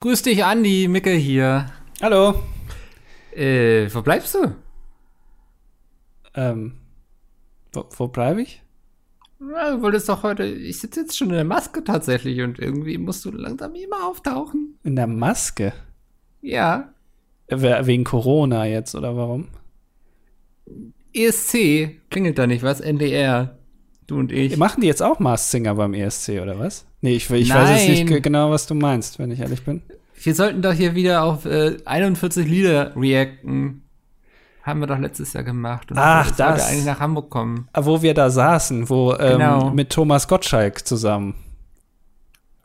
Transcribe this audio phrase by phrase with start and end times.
[0.00, 1.66] Grüß dich, Andi, Micke hier.
[2.00, 2.42] Hallo.
[3.34, 4.54] Äh, wo bleibst du?
[6.34, 6.72] Ähm,
[7.72, 8.62] wo, wo bleibe ich?
[9.40, 10.44] Ja, du wolltest doch heute.
[10.44, 14.78] Ich sitze jetzt schon in der Maske tatsächlich und irgendwie musst du langsam immer auftauchen.
[14.84, 15.72] In der Maske?
[16.40, 16.94] Ja.
[17.48, 19.48] We- Wegen Corona jetzt, oder warum?
[21.12, 22.80] ESC, klingelt da nicht was?
[22.80, 23.58] NDR.
[24.10, 24.56] Du und ich.
[24.56, 26.84] Machen die jetzt auch Mars Singer beim ESC, oder was?
[27.00, 29.82] Nee, ich, ich weiß jetzt nicht genau, was du meinst, wenn ich ehrlich bin.
[30.22, 33.82] Wir sollten doch hier wieder auf äh, 41 Lieder reacten.
[34.64, 35.90] Haben wir doch letztes Jahr gemacht.
[35.92, 36.68] Und Ach, das.
[36.68, 37.68] eigentlich nach Hamburg kommen.
[37.72, 39.70] Ah, Wo wir da saßen, wo ähm, Genau.
[39.70, 41.34] mit Thomas Gottschalk zusammen.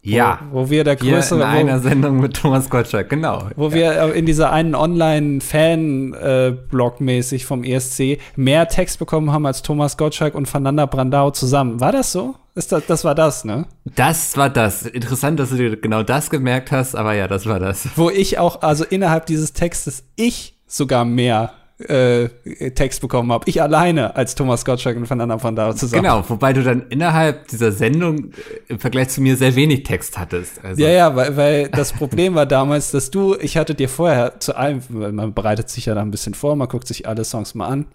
[0.05, 0.39] Ja.
[0.51, 3.49] Wo, wo wir der größere, in einer wo, Sendung mit Thomas Gottschalk, genau.
[3.55, 9.63] wo wir äh, in dieser einen Online-Fan-Blog mäßig vom ESC mehr Text bekommen haben als
[9.63, 11.79] Thomas Gottschalk und Fernanda Brandau zusammen.
[11.79, 12.35] War das so?
[12.53, 13.65] Ist das, das war das, ne?
[13.95, 14.85] Das war das.
[14.85, 17.87] Interessant, dass du dir genau das gemerkt hast, aber ja, das war das.
[17.95, 22.29] wo ich auch, also innerhalb dieses Textes, ich sogar mehr äh,
[22.71, 23.43] Text bekommen habe.
[23.47, 26.03] Ich alleine als Thomas Gottschalk und Fernanda von da zusammen.
[26.03, 28.31] Genau, wobei du dann innerhalb dieser Sendung äh,
[28.69, 30.63] im Vergleich zu mir sehr wenig Text hattest.
[30.63, 34.39] Also, Ja, ja, weil, weil das Problem war damals, dass du, ich hatte dir vorher
[34.39, 37.55] zu allem, man bereitet sich ja da ein bisschen vor, man guckt sich alle Songs
[37.55, 37.87] mal an.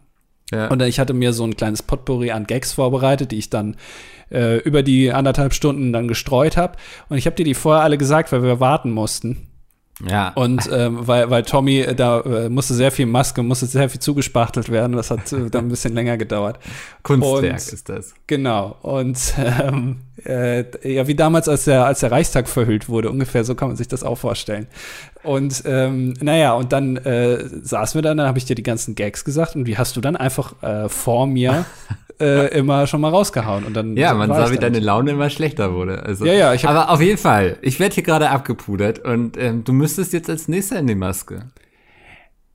[0.52, 0.68] ja.
[0.68, 3.76] Und ich hatte mir so ein kleines Potpourri an Gags vorbereitet, die ich dann
[4.30, 6.76] äh, über die anderthalb Stunden dann gestreut habe.
[7.08, 9.46] Und ich habe dir die vorher alle gesagt, weil wir warten mussten.
[10.08, 10.28] Ja.
[10.30, 14.00] Und ähm, weil, weil Tommy, äh, da äh, musste sehr viel Maske, musste sehr viel
[14.00, 14.96] zugespachtelt werden.
[14.96, 16.58] Das hat äh, dann ein bisschen länger gedauert.
[17.02, 18.14] Kunstwerk und- ist das.
[18.26, 18.76] Genau.
[18.82, 23.54] Und ähm, äh, ja, wie damals, als der, als der Reichstag verhüllt wurde, ungefähr so
[23.54, 24.66] kann man sich das auch vorstellen.
[25.22, 28.94] Und ähm, naja, und dann äh, saßen wir dann, dann habe ich dir die ganzen
[28.94, 31.66] Gags gesagt und die hast du dann einfach äh, vor mir
[32.20, 33.64] äh, immer schon mal rausgehauen.
[33.64, 36.02] Und dann Ja, man sah, wie deine Laune immer schlechter wurde.
[36.02, 39.36] Also, Ja, ja, ich hab- aber auf jeden Fall, ich werde hier gerade abgepudert und
[39.36, 41.46] ähm, du müsstest jetzt als nächster in die Maske.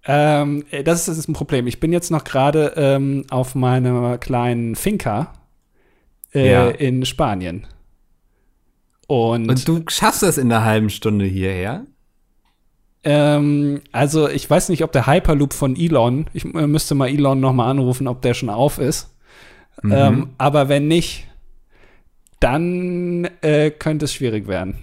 [0.08, 1.66] Ähm, äh, das ist ein Problem.
[1.68, 5.34] Ich bin jetzt noch gerade ähm, auf meiner kleinen Finca
[6.34, 6.68] äh, Ja.
[6.70, 7.66] in Spanien.
[9.08, 11.86] Und, Und du schaffst das in einer halben Stunde hierher?
[13.04, 17.40] ähm, also ich weiß nicht, ob der Hyperloop von Elon, ich äh, müsste mal Elon
[17.40, 19.15] noch mal anrufen, ob der schon auf ist.
[19.82, 19.92] Mhm.
[19.92, 21.28] Ähm, aber wenn nicht,
[22.40, 24.76] dann äh, könnte es schwierig werden.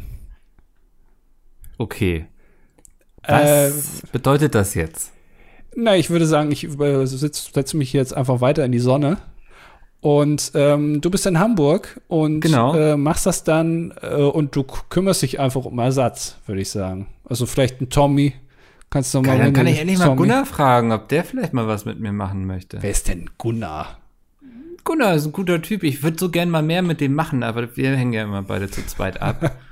[1.79, 2.27] Okay.
[3.23, 3.33] Äh,
[3.71, 5.13] Was bedeutet das jetzt?
[5.75, 9.19] Na, ich würde sagen, ich äh, setze mich jetzt einfach weiter in die Sonne.
[10.01, 12.75] Und ähm, du bist in Hamburg und Genau.
[12.75, 17.07] äh, machst das dann äh, und du kümmerst dich einfach um Ersatz, würde ich sagen.
[17.25, 18.35] Also vielleicht ein Tommy.
[18.91, 19.39] Kannst du mal.
[19.39, 22.13] dann wenn kann ich endlich mal Gunnar fragen, ob der vielleicht mal was mit mir
[22.13, 22.83] machen möchte.
[22.83, 23.97] Wer ist denn Gunnar?
[24.85, 25.83] Gunnar ist ein guter Typ.
[25.85, 28.71] Ich würde so gern mal mehr mit dem machen, aber wir hängen ja immer beide
[28.71, 29.57] zu zweit ab.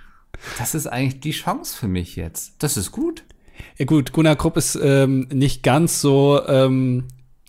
[0.58, 2.54] Das ist eigentlich die Chance für mich jetzt.
[2.60, 3.24] Das ist gut.
[3.76, 7.04] Ja gut, Gunnar Krupp ist ähm, nicht ganz so, ähm,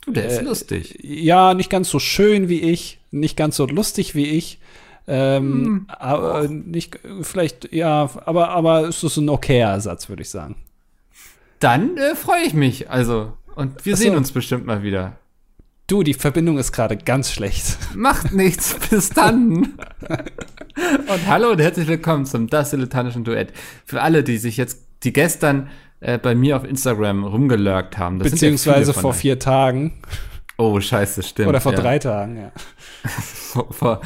[0.06, 0.98] Du, der ist Äh, lustig.
[1.02, 4.60] ja, nicht ganz so schön wie ich, nicht ganz so lustig wie ich.
[5.08, 5.86] Ähm, Hm.
[5.88, 10.56] aber nicht, vielleicht, ja, aber, aber es ist ein okayer Ersatz, würde ich sagen.
[11.60, 12.90] Dann äh, freue ich mich.
[12.90, 14.04] Also, und wir so.
[14.04, 15.18] sehen uns bestimmt mal wieder.
[15.92, 17.78] Du, die Verbindung ist gerade ganz schlecht.
[17.94, 18.78] Macht nichts.
[18.90, 19.74] Bis dann.
[20.08, 23.52] und hallo und herzlich willkommen zum Das Dilettantischen Duett.
[23.84, 25.70] Für alle, die sich jetzt, die gestern
[26.00, 28.20] äh, bei mir auf Instagram rumgelurkt haben.
[28.20, 29.18] Das ja Beziehungsweise von vor euch.
[29.18, 29.96] vier Tagen
[30.58, 31.50] Oh, scheiße, stimmt.
[31.50, 31.80] oder vor ja.
[31.82, 32.52] drei Tagen, ja.
[33.10, 34.02] vor, vor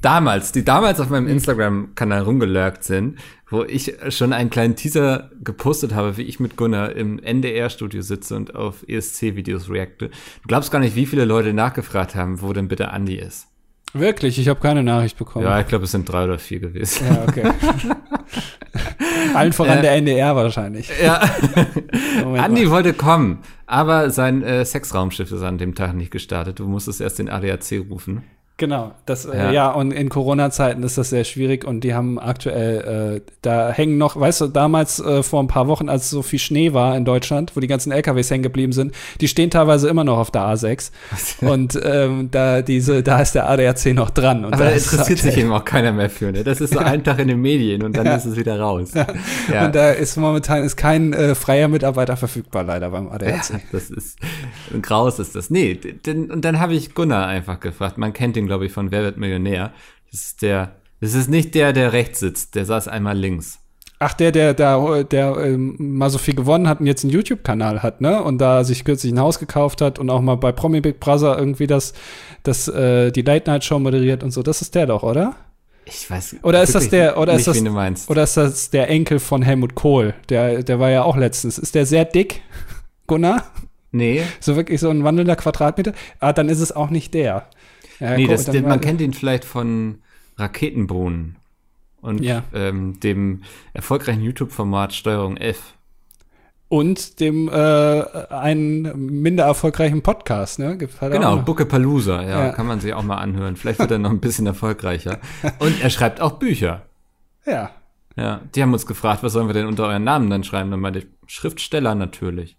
[0.00, 3.18] damals, die damals auf meinem Instagram-Kanal rumgelurkt sind,
[3.48, 8.36] wo ich schon einen kleinen Teaser gepostet habe, wie ich mit Gunnar im NDR-Studio sitze
[8.36, 10.08] und auf ESC-Videos reacte.
[10.08, 13.48] Du glaubst gar nicht, wie viele Leute nachgefragt haben, wo denn bitte Andi ist.
[13.92, 15.44] Wirklich, ich habe keine Nachricht bekommen.
[15.44, 17.06] Ja, ich glaube, es sind drei oder vier gewesen.
[17.10, 17.50] Ja, okay.
[19.34, 20.88] Allen voran Äh, der NDR wahrscheinlich.
[21.02, 21.20] Ja,
[22.22, 22.70] Moment Andi mal.
[22.70, 26.60] wollte kommen, aber sein äh, Sexraumschiff ist an dem Tag nicht gestartet.
[26.60, 28.22] Du musstest erst den ADAC rufen.
[28.60, 29.34] Genau, das, Ja.
[29.34, 29.50] ja.
[29.50, 33.70] Äh, ja, und in Corona-Zeiten ist das sehr schwierig und die haben aktuell, äh, da
[33.70, 36.94] hängen noch, weißt du, damals äh, vor ein paar Wochen, als so viel Schnee war
[36.94, 40.30] in Deutschland, wo die ganzen LKWs hängen geblieben sind, die stehen teilweise immer noch auf
[40.30, 40.90] der A6
[41.40, 44.44] und ähm, da diese, da ist der ADAC noch dran.
[44.44, 46.30] Und Aber da interessiert sich eben auch keiner mehr für.
[46.30, 46.44] Ne?
[46.44, 48.92] Das ist so ein Tag in den Medien und dann ist es wieder raus.
[49.50, 49.64] Ja.
[49.64, 53.30] Und da ist momentan ist kein äh, freier Mitarbeiter verfügbar, leider beim ADAC.
[53.30, 54.18] Ja, das ist
[54.82, 55.48] Graus ist das.
[55.48, 57.96] Nee, denn, und dann habe ich Gunnar einfach gefragt.
[57.96, 59.72] Man kennt ihn, glaube ich, von Wer wird Millionär.
[60.10, 62.56] Das ist der, das ist nicht der, der rechts sitzt.
[62.56, 63.60] Der saß einmal links.
[64.00, 67.82] Ach, der, der, der, der ähm, mal so viel gewonnen hat und jetzt einen YouTube-Kanal
[67.82, 68.22] hat, ne?
[68.22, 71.38] Und da sich kürzlich ein Haus gekauft hat und auch mal bei Promi Big Brother
[71.38, 71.92] irgendwie das,
[72.42, 74.42] das, äh, die Late-Night-Show moderiert und so.
[74.42, 75.36] Das ist der doch, oder?
[75.84, 78.08] Ich weiß Oder ist das der, oder nicht, ist das, wen du meinst.
[78.10, 80.14] oder ist das der Enkel von Helmut Kohl?
[80.28, 81.58] Der, der war ja auch letztens.
[81.58, 82.42] Ist der sehr dick,
[83.06, 83.44] Gunnar?
[83.92, 85.92] nee, So wirklich so ein wandelnder Quadratmeter?
[86.20, 87.46] Ah, dann ist es auch nicht der.
[88.00, 89.98] Ja, nee das, den, man kennt ihn vielleicht von
[90.36, 91.36] Raketenbrunnen
[92.00, 92.42] und Ja.
[92.54, 93.42] ähm, dem
[93.74, 95.74] erfolgreichen YouTube-Format Steuerung F.
[96.68, 100.78] Und dem äh, einen minder erfolgreichen Podcast, ne?
[101.00, 101.44] Auch Genau, noch.
[101.44, 102.52] Bucke Palooza, ja, Ja.
[102.52, 103.56] kann man sich auch mal anhören.
[103.56, 105.18] Vielleicht wird er noch ein bisschen erfolgreicher.
[105.58, 106.86] Und er schreibt auch Bücher.
[107.44, 107.70] Ja.
[108.16, 110.70] Ja, die haben uns gefragt, was sollen wir denn unter euren Namen dann schreiben?
[110.70, 112.56] Dann meinte ich, Schriftsteller natürlich.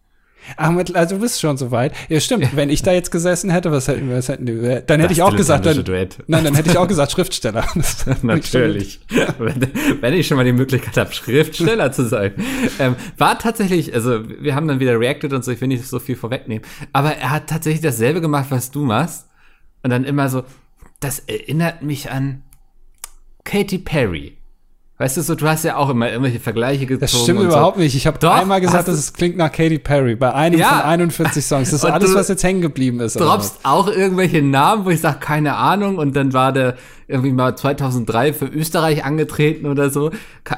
[0.57, 1.93] Ach, also du bist schon so weit.
[2.09, 2.55] Ja, stimmt.
[2.55, 5.17] Wenn ich da jetzt gesessen hätte, was hätten wir, was hätten wir, dann hätte Das
[5.17, 6.17] ich auch gesagt, dann, Duett.
[6.27, 7.65] nein, dann hätte ich auch gesagt Schriftsteller.
[8.21, 8.99] Natürlich.
[9.37, 9.67] wenn,
[10.01, 12.33] wenn ich schon mal die Möglichkeit habe, Schriftsteller zu sein.
[12.79, 15.99] Ähm, war tatsächlich, also wir haben dann wieder reacted und so, ich will nicht so
[15.99, 16.65] viel vorwegnehmen.
[16.93, 19.27] Aber er hat tatsächlich dasselbe gemacht, was du machst.
[19.83, 20.43] Und dann immer so,
[20.99, 22.43] das erinnert mich an
[23.43, 24.37] Katy Perry.
[25.01, 26.99] Weißt du so, du hast ja auch immer irgendwelche Vergleiche gezogen.
[27.01, 27.95] Das stimmt überhaupt nicht.
[27.95, 30.67] Ich habe einmal gesagt, du- dass es klingt nach Katy Perry bei einem Ja.
[30.67, 31.71] von 41 Songs.
[31.71, 33.13] Das ist alles, du was jetzt hängen geblieben ist.
[33.13, 33.19] so.
[33.21, 35.97] oder Droppst auch irgendwelche Namen, wo ich sage, keine Ahnung.
[35.97, 36.75] Und dann war der
[37.07, 40.11] irgendwie mal 2003 für Österreich angetreten oder so.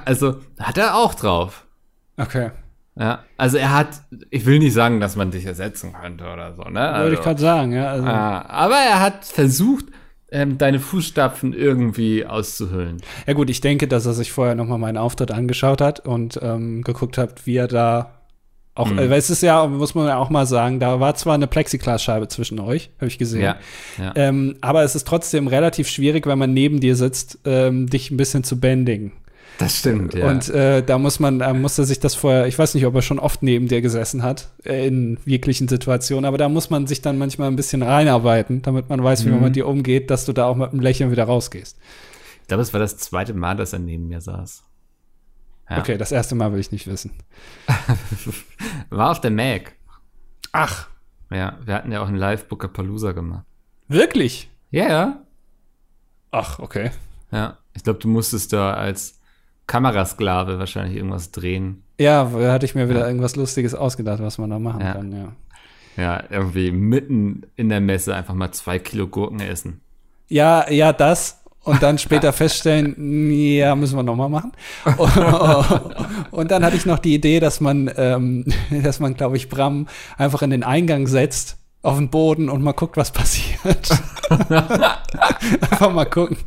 [0.03, 1.65] Also hat er auch drauf.
[2.17, 2.51] Okay.
[2.99, 3.87] Ja, also er hat,
[4.29, 6.73] ich will nicht sagen, dass man dich ersetzen könnte oder so, ne?
[6.73, 7.87] Würde Also, ich gerade sagen, ja.
[7.91, 9.85] Also, aber er hat versucht,
[10.33, 12.97] ähm, deine Fußstapfen irgendwie auszuhöhlen.
[13.27, 16.39] Ja gut, ich denke, dass er sich vorher noch mal meinen Auftritt angeschaut hat und
[16.41, 18.19] ähm, geguckt hat, wie er da
[18.75, 18.97] auch, Mhm.
[18.97, 22.27] äh, es ist ja, muss man ja auch mal sagen, da war zwar eine Plexiglasscheibe
[22.27, 23.41] zwischen euch, habe ich gesehen.
[23.41, 23.57] Ja,
[24.01, 24.13] ja.
[24.15, 28.17] Ähm, aber es ist trotzdem relativ schwierig, wenn man neben dir sitzt, ähm, dich ein
[28.17, 29.11] bisschen zu bändigen.
[29.59, 30.29] Das stimmt, ja.
[30.29, 33.01] Und äh, da muss man, da musste sich das vorher, ich weiß nicht, ob er
[33.01, 37.01] schon oft neben dir gesessen hat, äh, in wirklichen Situationen, aber da muss man sich
[37.01, 39.45] dann manchmal ein bisschen reinarbeiten, damit man weiß, wie man Mhm.
[39.45, 41.77] mit dir umgeht, dass du da auch mit einem Lächeln wieder rausgehst.
[42.41, 44.63] ich glaube, es war das zweite Mal, dass er neben mir saß.
[45.69, 45.77] Ja.
[45.79, 47.11] Okay, das erste Mal will ich nicht wissen.
[48.89, 49.73] War auf der Mac.
[50.51, 50.87] Ach,
[51.31, 53.45] Ja, wir hatten ja auch einen Live-Booker Palooza gemacht.
[53.87, 54.49] wirklich?
[54.71, 55.21] Ja, ja.
[56.31, 56.91] Ach, okay.
[57.31, 59.19] Ja, ich glaube, du musstest da als
[59.67, 61.83] Kamerasklave wahrscheinlich irgendwas drehen.
[61.99, 63.07] Ja, da hatte ich mir wieder Ja.
[63.07, 64.93] irgendwas Lustiges ausgedacht, was man da machen Ja.
[64.93, 65.31] kann, ja.
[65.95, 69.79] Ja, irgendwie mitten in der Messe einfach mal zwei Kilo Gurken essen.
[70.27, 71.39] Ja, ja, das.
[71.63, 74.51] Und dann später feststellen, ja, müssen wir nochmal machen.
[76.31, 78.45] Und dann hatte ich noch die Idee, dass man, ähm,
[78.83, 79.87] dass man, glaube ich, Bram
[80.17, 83.89] einfach in den Eingang setzt, auf den Boden und mal guckt, was passiert.
[84.29, 86.37] einfach mal gucken.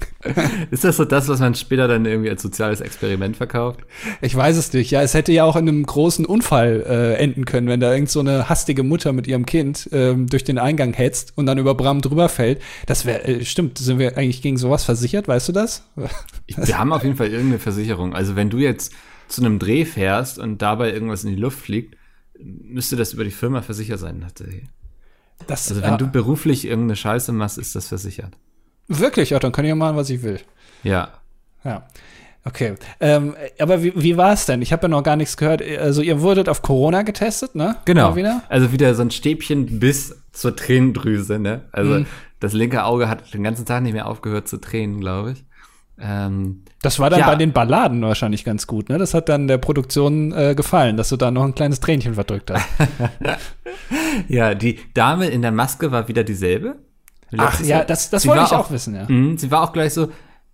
[0.70, 3.80] Ist das so das, was man später dann irgendwie als soziales Experiment verkauft?
[4.22, 4.90] Ich weiß es nicht.
[4.90, 8.08] Ja, es hätte ja auch in einem großen Unfall äh, enden können, wenn da irgend
[8.08, 11.74] so eine hastige Mutter mit ihrem Kind ähm, durch den Eingang hetzt und dann über
[11.74, 12.62] Bram drüber fällt.
[12.86, 15.86] Das wäre, äh, stimmt, sind wir eigentlich gegen sowas versichert, weißt du das?
[16.46, 18.14] Wir haben auf jeden Fall irgendeine Versicherung.
[18.14, 18.94] Also wenn du jetzt
[19.28, 21.94] zu einem Dreh fährst und dabei irgendwas in die Luft fliegt,
[22.38, 24.64] müsste das über die Firma versichert sein tatsächlich.
[25.46, 28.32] Das, Also wenn ja, du beruflich irgendeine Scheiße machst, ist das versichert.
[28.88, 30.40] wirklich, ja, dann kann ich ja machen, was ich will.
[30.82, 31.08] Ja.
[31.64, 31.86] Ja.
[32.44, 32.74] Okay.
[33.00, 34.62] Ähm, aber wie, wie war es denn?
[34.62, 35.62] Ich habe ja noch gar nichts gehört.
[35.62, 37.76] Also ihr wurdet auf Corona getestet, ne?
[37.86, 38.14] Genau.
[38.14, 38.42] Wieder?
[38.48, 41.62] Also wieder so ein Stäbchen bis zur Tränendrüse, ne?
[41.72, 42.06] Also Mhm.
[42.38, 45.44] das linke Auge hat den ganzen Tag nicht mehr aufgehört zu tränen, glaube ich.
[45.98, 47.26] Ähm, Das war dann Ja.
[47.26, 48.99] bei den Balladen wahrscheinlich ganz gut, ne?
[48.99, 52.50] Das hat dann der Produktion äh, gefallen, dass du da noch ein kleines Tränchen verdrückt
[52.50, 52.66] hast.
[54.28, 56.76] ja, die Dame in der Maske war wieder dieselbe.
[57.37, 59.04] Ach ja, das, das wollte ich auch wissen, ja.
[59.09, 60.11] Mhm, sie war auch gleich so,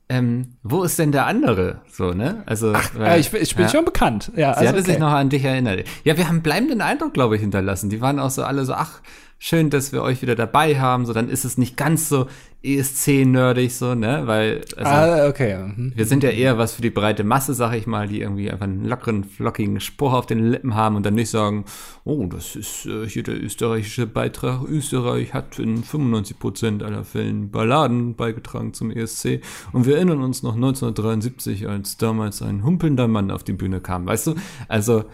[0.08, 1.80] ähm, wo ist denn der andere?
[1.90, 2.42] So, ne?
[2.46, 3.70] Also, Ja, ich, ich bin ja.
[3.70, 4.30] schon bekannt.
[4.36, 4.90] Ja, Sie also, hatte okay.
[4.92, 5.84] sich noch an dich erinnert.
[6.04, 7.88] Ja, wir haben einen bleibenden Eindruck, glaube ich, hinterlassen.
[7.90, 9.00] Die waren auch so alle so, ach,
[9.42, 11.04] schön, dass wir euch wieder dabei haben.
[11.04, 12.28] So, dann ist es nicht ganz so
[12.62, 14.22] ESC-nerdig, so, ne?
[14.26, 15.58] Weil, also, Ah, okay.
[15.58, 15.92] Mhm.
[15.96, 18.66] wir sind ja eher was für die breite Masse, sag ich mal, die irgendwie einfach
[18.66, 21.64] einen lockeren, flockigen Spruch auf den Lippen haben und dann nicht sagen,
[22.04, 24.62] oh, das ist äh, hier der österreichische Beitrag.
[24.62, 29.40] Österreich hat in 95 Prozent aller Fällen Balladen beigetragen zum ESC.
[29.72, 34.06] Und wir erinnern uns noch 1973, als damals ein humpelnder Mann auf die Bühne kam.
[34.06, 34.36] Weißt du?
[34.68, 35.04] Also,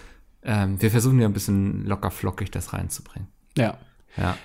[0.42, 3.28] ähm, wir versuchen ja ein bisschen locker flockig das reinzubringen.
[3.56, 3.78] Ja.
[4.20, 4.36] Ja.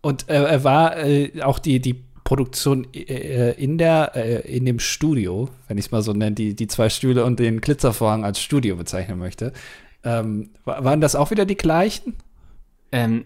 [0.00, 4.78] Und äh, er war äh, auch die, die Produktion äh, in der, äh, in dem
[4.78, 8.40] Studio, wenn ich es mal so nenne, die, die zwei Stühle und den Glitzervorhang als
[8.40, 9.52] Studio bezeichnen möchte.
[10.04, 12.14] Ähm, wa- waren das auch wieder die gleichen?
[12.90, 13.24] Ähm,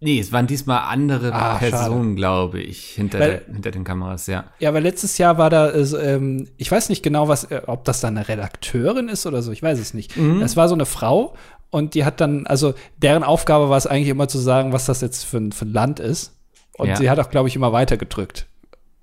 [0.00, 1.56] nee, es waren diesmal andere Ah.
[1.58, 4.44] Personen, glaube ich, hinter, Weil- der, hinter den Kameras, ja.
[4.58, 7.84] Ja, weil letztes Jahr war da, äh, ähm, ich weiß nicht genau, was, äh, ob
[7.84, 10.16] das dann eine Redakteurin ist oder so, ich weiß es nicht.
[10.16, 10.40] Mhm.
[10.42, 11.34] Es war so eine Frau
[11.70, 15.00] und die hat dann, also deren Aufgabe war es eigentlich immer zu sagen, was das
[15.00, 16.32] jetzt für ein, für ein Land ist.
[16.78, 16.96] Und Ja.
[16.96, 18.46] sie hat auch, glaube ich, immer weiter gedrückt.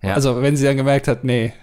[0.01, 0.13] ja.
[0.13, 1.53] Also wenn sie dann gemerkt hat, nee,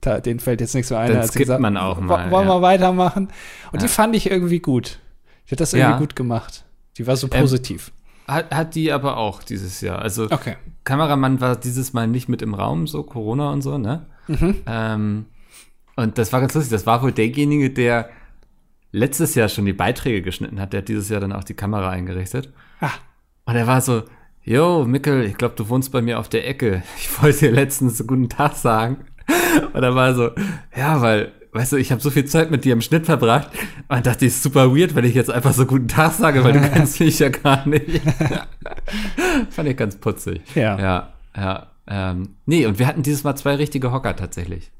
[0.00, 1.08] da, denen fällt jetzt nichts mehr ein.
[1.12, 2.54] Dann als sie gesagt, man auch mal, Wollen ja.
[2.56, 3.28] wir weitermachen?
[3.72, 4.98] Und die fand ich irgendwie gut.
[5.46, 6.64] Die hat das irgendwie gut gemacht.
[6.96, 7.92] Die war so Ähm, positiv.
[8.26, 10.00] Hat, hat die aber auch dieses Jahr.
[10.00, 10.56] Also Okay.
[10.84, 14.06] Kameramann war dieses Mal nicht mit im Raum, so Corona und so, ne?
[14.28, 14.62] Mhm.
[14.66, 15.26] Ähm,
[15.96, 16.70] und das war ganz lustig.
[16.72, 18.08] Das war wohl derjenige, der
[18.92, 20.72] letztes Jahr schon die Beiträge geschnitten hat.
[20.72, 22.52] Der hat dieses Jahr dann auch die Kamera eingerichtet.
[22.80, 22.90] Ah,
[23.44, 24.02] Und er war so,
[24.42, 26.82] yo, Mickel, ich glaube, du wohnst bei mir auf der Ecke.
[26.98, 28.98] Ich wollte dir letztens guten Tag sagen.
[29.72, 30.30] Und er war so,
[30.76, 33.48] ja, weil, weißt du, ich habe so viel Zeit mit dir im Schnitt verbracht.
[33.88, 36.52] Und dachte, ich ist super weird, wenn ich jetzt einfach so guten Tag sage, weil
[36.52, 38.00] du kennst mich ja gar nicht.
[39.50, 40.40] Fand ich ganz putzig.
[40.54, 40.78] Ja.
[40.78, 41.66] Ja, ja.
[41.86, 44.70] Ähm, nee, und wir hatten dieses Mal zwei richtige Hocker tatsächlich.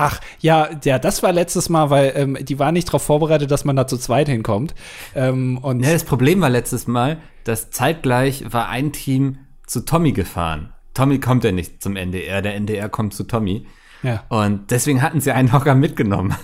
[0.00, 3.64] Ach, ja, ja, das war letztes Mal, weil ähm, die war nicht darauf vorbereitet, dass
[3.64, 4.74] man da zu zweit hinkommt.
[5.16, 10.12] Ähm, und Ja, das Problem war letztes Mal, dass zeitgleich war ein Team zu Tommy
[10.12, 10.72] gefahren.
[10.94, 13.66] Tommy kommt ja nicht zum NDR, der NDR kommt zu Tommy.
[14.04, 14.22] ja.
[14.28, 16.34] Und deswegen hatten sie einen Hocker mitgenommen.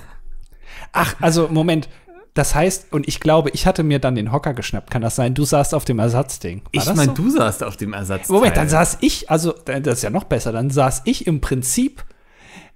[0.93, 1.89] Ach, also Moment.
[2.35, 4.91] Das heißt, und ich glaube, ich hatte mir dann den Hocker geschnappt.
[4.91, 5.35] Kann das sein?
[5.35, 6.63] Du saßt auf dem Ersatzding.
[6.65, 7.13] War Ich meine, so?
[7.13, 8.29] du saßt auf dem Ersatz.
[8.29, 12.05] Moment, dann saß ich, also das ist ja noch besser, dann saß ich im Prinzip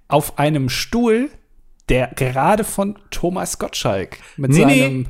[0.09, 1.29] auf einem Stuhl,
[1.87, 4.81] der gerade von Thomas Gottschalk mit Nee, nee.
[4.81, 5.05] seinem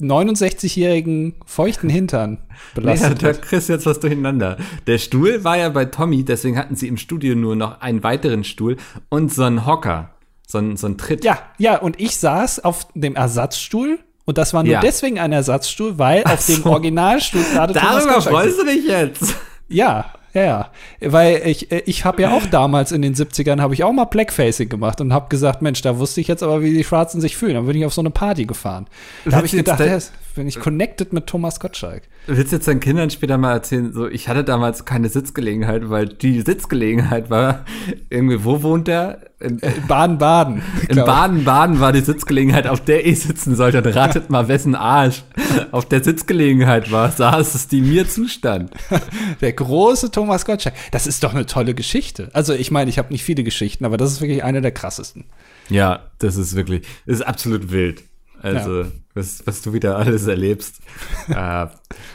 [0.00, 3.42] 69-jährigen feuchten Hintern Nee, belastet da wird.
[3.42, 4.56] kriegst du jetzt was durcheinander.
[4.86, 8.44] Der Stuhl war ja bei Tommy, deswegen hatten sie im Studio nur noch einen weiteren
[8.44, 8.76] Stuhl
[9.08, 10.10] und so einen Hocker.
[10.46, 11.24] So ein, so ein Tritt.
[11.24, 14.80] Ja, ja, und ich saß auf dem Ersatzstuhl und das war nur Ja.
[14.80, 16.70] deswegen ein Ersatzstuhl, weil auf dem so.
[16.70, 19.34] Originalstuhl gerade Thomas Darüber Gottschalk freust du dich jetzt.
[19.68, 20.70] Ja, ja, ja.
[21.00, 24.04] Weil ich, äh, ich habe ja auch damals in den 70ern, habe ich auch mal
[24.04, 27.36] Blackfacing gemacht und habe gesagt, Mensch, da wusste ich jetzt aber, wie die Schwarzen sich
[27.36, 27.54] fühlen.
[27.54, 28.86] Dann bin ich auf so eine Party gefahren.
[29.24, 32.02] Da habe ich gedacht, jetzt bin ich connected mit Thomas Gottschalk.
[32.26, 36.08] Willst du jetzt deinen Kindern später mal erzählen, so, ich hatte damals keine Sitzgelegenheit, weil
[36.08, 37.64] die Sitzgelegenheit war,
[38.10, 39.30] irgendwie, wo wohnt der?
[39.40, 40.62] In, In Baden-Baden.
[40.88, 40.96] in.
[40.96, 43.78] Baden-Baden war die Sitzgelegenheit, auf der ich sitzen sollte.
[43.78, 45.24] Und ratet mal, wessen Arsch
[45.72, 48.70] auf der Sitzgelegenheit war, saß es, die mir zustand.
[49.40, 50.76] Der große Thomas Gottschalk.
[50.92, 52.30] Das ist doch eine tolle Geschichte.
[52.32, 55.24] Also ich meine, ich habe nicht viele Geschichten, aber das ist wirklich eine der krassesten.
[55.68, 58.04] Ja, das ist wirklich, das ist absolut wild.
[58.40, 60.76] Also, was, was du wieder alles erlebst.
[61.28, 61.66] äh,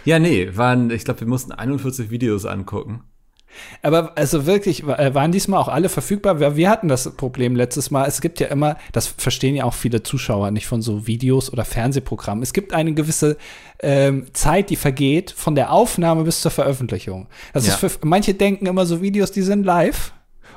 [0.06, 3.04] ja, nee, waren, ich glaube, wir mussten 41 Videos angucken.
[3.82, 6.40] Aber also wirklich, äh, waren diesmal auch alle verfügbar?
[6.40, 8.08] Wir, wir hatten das Problem letztes Mal.
[8.08, 11.66] Es gibt ja immer, das verstehen ja auch viele Zuschauer nicht von so Videos oder
[11.66, 12.44] Fernsehprogrammen.
[12.44, 13.38] Es gibt eine gewisse
[13.80, 17.28] ähm, Zeit, die vergeht von der Aufnahme bis zur Veröffentlichung.
[17.54, 17.74] Das Ja.
[17.74, 20.14] ist für manche denken immer so Videos, die sind live.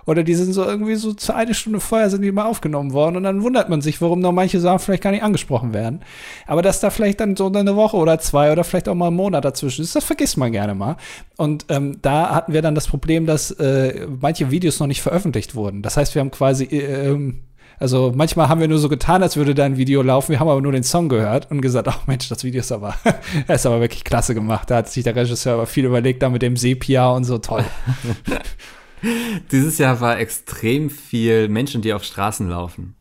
[0.07, 3.16] Oder die sind so irgendwie so zu eine Stunde vorher sind die mal aufgenommen worden
[3.16, 6.00] und dann wundert man sich, warum noch manche Sachen vielleicht gar nicht angesprochen werden.
[6.47, 9.14] Aber dass da vielleicht dann so eine Woche oder zwei oder vielleicht auch mal ein
[9.14, 10.97] Monat dazwischen ist, das vergisst man gerne mal.
[11.37, 15.54] Und ähm, da hatten wir dann das Problem, dass äh, manche Videos noch nicht veröffentlicht
[15.54, 15.83] wurden.
[15.83, 17.40] Das heißt, wir haben quasi, äh, ähm,
[17.78, 20.49] also manchmal haben wir nur so getan, als würde da ein Video laufen, wir haben
[20.49, 22.95] aber nur den Song gehört und gesagt, ach Mensch, das Video ist aber,
[23.49, 24.71] ist aber wirklich klasse gemacht.
[24.71, 27.64] Da hat sich der Regisseur aber viel überlegt, da mit dem Sepia und so toll.
[29.52, 32.95] Dieses Jahr war extrem viel Menschen, die auf Straßen laufen.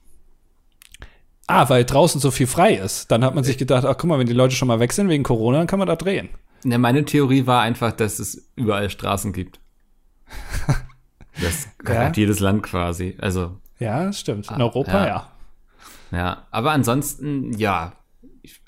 [1.48, 3.10] Ah, weil draußen so viel frei ist.
[3.12, 5.10] Dann hat man sich gedacht, ach guck mal, wenn die Leute schon mal weg sind
[5.10, 6.30] wegen Corona, dann kann man da drehen.
[6.64, 9.60] Ja, meine Theorie war einfach, dass es überall Straßen gibt.
[11.42, 12.04] Das Ja.
[12.06, 13.16] hat jedes Land quasi.
[13.20, 14.50] Also, Ja, das stimmt.
[14.50, 15.08] In Ah, Europa, ja.
[15.08, 16.18] ja.
[16.18, 16.48] ja.
[16.52, 17.94] Aber ansonsten, ja.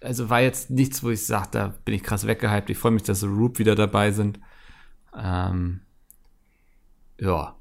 [0.02, 2.70] Also war jetzt nichts, wo ich sage, da bin ich krass weggehypt.
[2.70, 4.40] Ich freue mich, dass so Roop wieder dabei sind.
[5.22, 5.82] Ähm,
[7.22, 7.56] ja.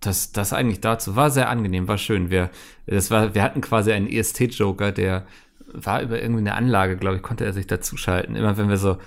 [0.00, 2.30] Das, das eigentlich dazu war sehr angenehm, war schön.
[2.30, 2.50] Wir,
[2.86, 5.26] das war, wir hatten quasi einen EST-Joker, der
[5.72, 8.34] war über irgendwie eine Anlage, glaube ich, konnte er sich dazuschalten.
[8.34, 8.98] Immer wenn wir so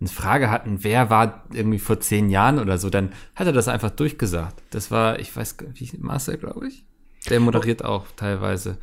[0.00, 3.68] eine Frage hatten, wer war irgendwie vor zehn Jahren oder so, dann hat er das
[3.68, 4.62] einfach durchgesagt.
[4.70, 6.84] Das war, ich weiß gar nicht, Marcel, glaube ich.
[7.28, 8.78] Der moderiert auch teilweise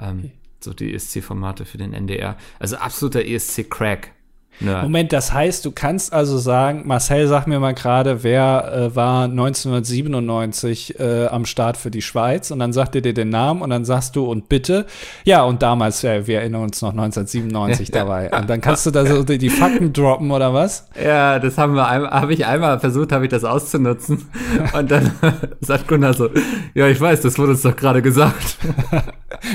[0.00, 2.36] ähm, so die ESC-Formate für den NDR.
[2.58, 4.13] Also absoluter ESC-Crack.
[4.60, 4.82] Nerd.
[4.84, 9.24] Moment, das heißt, du kannst also sagen, Marcel, sag mir mal gerade, wer äh, war
[9.24, 12.50] 1997 äh, am Start für die Schweiz?
[12.50, 14.86] Und dann sagt er dir den Namen und dann sagst du und bitte.
[15.24, 18.30] Ja, und damals, ja, wir erinnern uns noch 1997 dabei.
[18.36, 20.88] Und dann kannst du da so die, die Fakten droppen oder was?
[21.02, 24.28] Ja, das haben wir einmal, habe ich einmal versucht, habe ich das auszunutzen.
[24.72, 25.10] Und dann
[25.60, 26.30] sagt Gunnar so,
[26.74, 28.58] ja, ich weiß, das wurde uns doch gerade gesagt.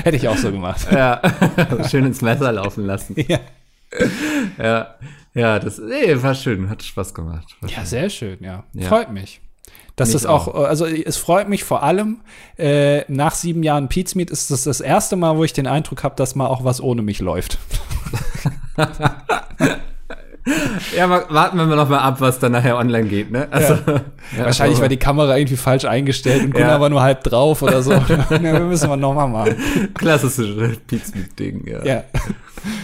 [0.04, 0.86] Hätte ich auch so gemacht.
[0.92, 1.20] Ja,
[1.88, 3.14] schön ins Messer laufen lassen.
[3.28, 3.38] ja.
[4.58, 4.94] Ja,
[5.34, 7.56] ja, das nee, war schön, hat Spaß gemacht.
[7.60, 7.86] War ja, schön.
[7.86, 8.64] sehr schön, ja.
[8.72, 8.88] Ja.
[8.88, 9.40] Freut mich.
[9.96, 12.20] Das Mich ist auch, also es freut mich vor allem,
[12.58, 16.04] äh, nach sieben Jahren Pete's Meet ist das das erste Mal, wo ich den Eindruck
[16.04, 17.58] habe, dass mal auch was ohne mich läuft.
[20.96, 23.48] ja, warten wir noch mal ab, was dann nachher online geht, ne?
[23.50, 24.00] Also, ja.
[24.38, 26.80] Ja, Wahrscheinlich war die Kamera irgendwie falsch eingestellt und Gunnar ja.
[26.80, 27.92] war nur halb drauf oder so.
[27.92, 29.56] ja, wir müssen wir noch mal machen.
[29.94, 31.84] Klassische Pizza-Ding, ja.
[31.84, 32.04] Ja.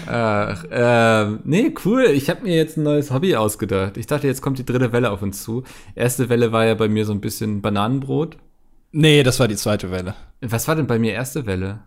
[0.06, 2.04] Ach, äh, nee, cool.
[2.04, 3.97] Ich habe mir jetzt ein neues Hobby ausgedacht.
[3.97, 5.64] Ich dachte, jetzt kommt die dritte Welle auf uns zu.
[5.95, 8.37] Erste Welle war ja bei mir so ein bisschen Bananenbrot.
[8.92, 10.14] Nee, das war die zweite Welle.
[10.40, 11.80] Was war denn bei mir erste Welle?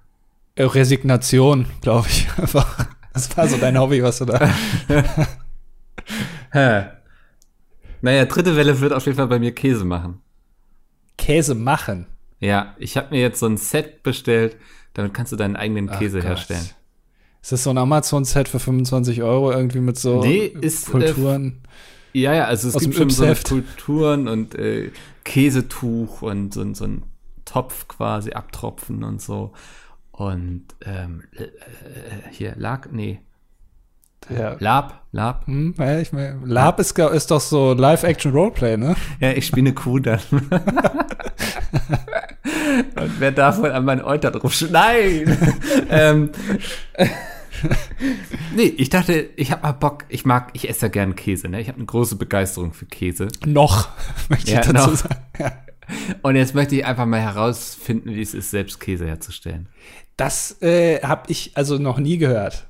[0.56, 2.28] Äh, Resignation, glaube ich.
[2.38, 2.88] Einfach.
[3.14, 4.40] Das war so dein Hobby, was du da.
[6.52, 6.86] Hä?
[8.02, 10.22] Naja, dritte Welle wird auf jeden Fall bei mir Käse machen.
[11.18, 12.08] Käse machen?
[12.40, 14.58] Ja, ich habe mir jetzt so ein Set bestellt,
[14.94, 16.70] damit kannst du deinen eigenen Käse Ach herstellen.
[17.42, 21.62] Ist das so ein Amazon-Set für 25 Euro irgendwie mit so nee, ist, äh, Kulturen?
[22.14, 24.92] Äh, ja, ja, also es gibt schon so Kulturen und äh,
[25.24, 27.04] Käsetuch und so, so ein
[27.46, 29.54] Topf quasi abtropfen und so.
[30.12, 31.48] Und ähm, äh,
[32.32, 33.22] hier, Lag, nee,
[34.30, 34.56] ja.
[34.60, 35.48] Lab, Lab.
[35.48, 38.96] Hm, ja, ich mein, Lab ist, ist doch so Live-Action-Roleplay, ne?
[39.20, 40.20] Ja, ich spiele eine Kuh dann.
[42.96, 45.38] Und wer darf wohl an meinen Euter drauf Nein!
[45.90, 46.30] ähm,
[48.56, 51.60] nee, ich dachte, ich habe mal Bock, ich mag, ich esse ja gern Käse, ne?
[51.62, 53.30] Ich habe eine große Begeisterung für Käse.
[53.46, 53.90] Noch,
[54.30, 54.96] möchte ja, ich dazu noch.
[54.98, 55.16] sagen.
[55.40, 55.52] Ja.
[56.22, 59.70] Und jetzt möchte ich einfach mal herausfinden, wie es ist, selbst Käse herzustellen.
[60.18, 62.69] Das äh, habe ich also noch nie gehört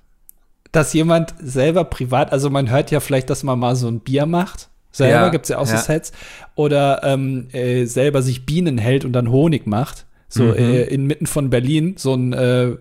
[0.71, 4.25] dass jemand selber privat, also man hört ja vielleicht, dass man mal so ein Bier
[4.25, 4.69] macht.
[4.91, 5.77] Selber ja, gibt es ja auch ja.
[5.77, 6.11] so Sets.
[6.55, 10.05] Oder ähm, äh, selber sich Bienen hält und dann Honig macht.
[10.31, 10.53] So mhm.
[10.53, 12.75] äh, inmitten von Berlin, so ein äh,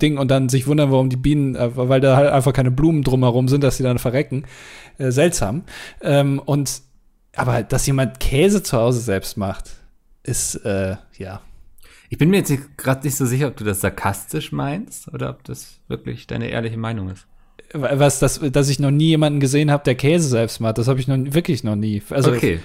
[0.00, 3.02] Ding und dann sich wundern, warum die Bienen, äh, weil da halt einfach keine Blumen
[3.02, 4.44] drumherum sind, dass sie dann verrecken.
[4.98, 5.64] Äh, seltsam.
[6.00, 6.82] Ähm, und
[7.34, 9.70] aber dass jemand Käse zu Hause selbst macht,
[10.22, 11.40] ist äh, ja.
[12.08, 15.42] Ich bin mir jetzt gerade nicht so sicher, ob du das sarkastisch meinst oder ob
[15.44, 17.26] das wirklich deine ehrliche Meinung ist
[17.72, 20.78] was das, dass ich noch nie jemanden gesehen habe, der Käse selbst macht.
[20.78, 22.02] Das habe ich noch wirklich noch nie.
[22.10, 22.60] Also, okay.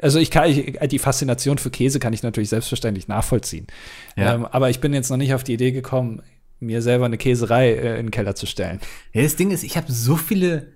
[0.00, 3.68] Also ich kann ich, die Faszination für Käse kann ich natürlich selbstverständlich nachvollziehen.
[4.16, 4.34] Ja.
[4.34, 6.22] Ähm, aber ich bin jetzt noch nicht auf die Idee gekommen,
[6.58, 8.80] mir selber eine Käserei äh, in den Keller zu stellen.
[9.12, 10.72] Ja, das Ding ist, ich habe so viele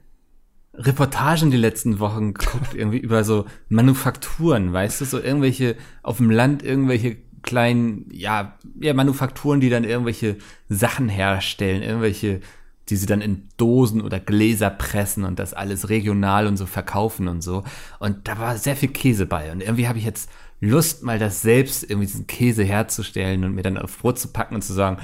[0.74, 6.30] Reportagen die letzten Wochen geguckt, irgendwie über so Manufakturen, weißt du, so irgendwelche auf dem
[6.30, 10.36] Land irgendwelche kleinen, ja, ja, Manufakturen, die dann irgendwelche
[10.68, 12.40] Sachen herstellen, irgendwelche
[12.88, 17.28] die sie dann in Dosen oder Gläser pressen und das alles regional und so verkaufen
[17.28, 17.64] und so.
[17.98, 19.50] Und da war sehr viel Käse bei.
[19.50, 23.62] Und irgendwie habe ich jetzt Lust, mal das selbst irgendwie diesen Käse herzustellen und mir
[23.62, 24.98] dann auf Brot zu packen und zu sagen,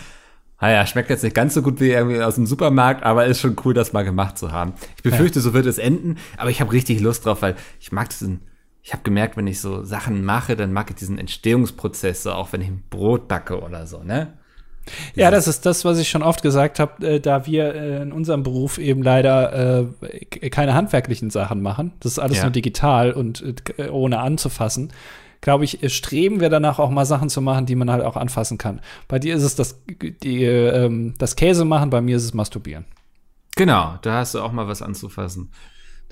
[0.60, 3.56] naja, schmeckt jetzt nicht ganz so gut wie irgendwie aus dem Supermarkt, aber ist schon
[3.64, 4.74] cool, das mal gemacht zu haben.
[4.96, 5.42] Ich befürchte, ja.
[5.42, 8.42] so wird es enden, aber ich habe richtig Lust drauf, weil ich mag diesen,
[8.80, 12.52] ich habe gemerkt, wenn ich so Sachen mache, dann mag ich diesen Entstehungsprozess, so auch
[12.52, 14.38] wenn ich ein Brot backe oder so, ne?
[15.14, 18.12] Ja, das ist das, was ich schon oft gesagt habe, äh, da wir äh, in
[18.12, 21.92] unserem Beruf eben leider äh, keine handwerklichen Sachen machen.
[22.00, 22.44] Das ist alles ja.
[22.44, 24.92] nur digital und äh, ohne anzufassen.
[25.40, 28.58] Glaube ich, streben wir danach auch mal Sachen zu machen, die man halt auch anfassen
[28.58, 28.80] kann.
[29.08, 29.82] Bei dir ist es das,
[30.22, 32.84] die, ähm, das Käse machen, bei mir ist es Masturbieren.
[33.56, 35.50] Genau, da hast du auch mal was anzufassen.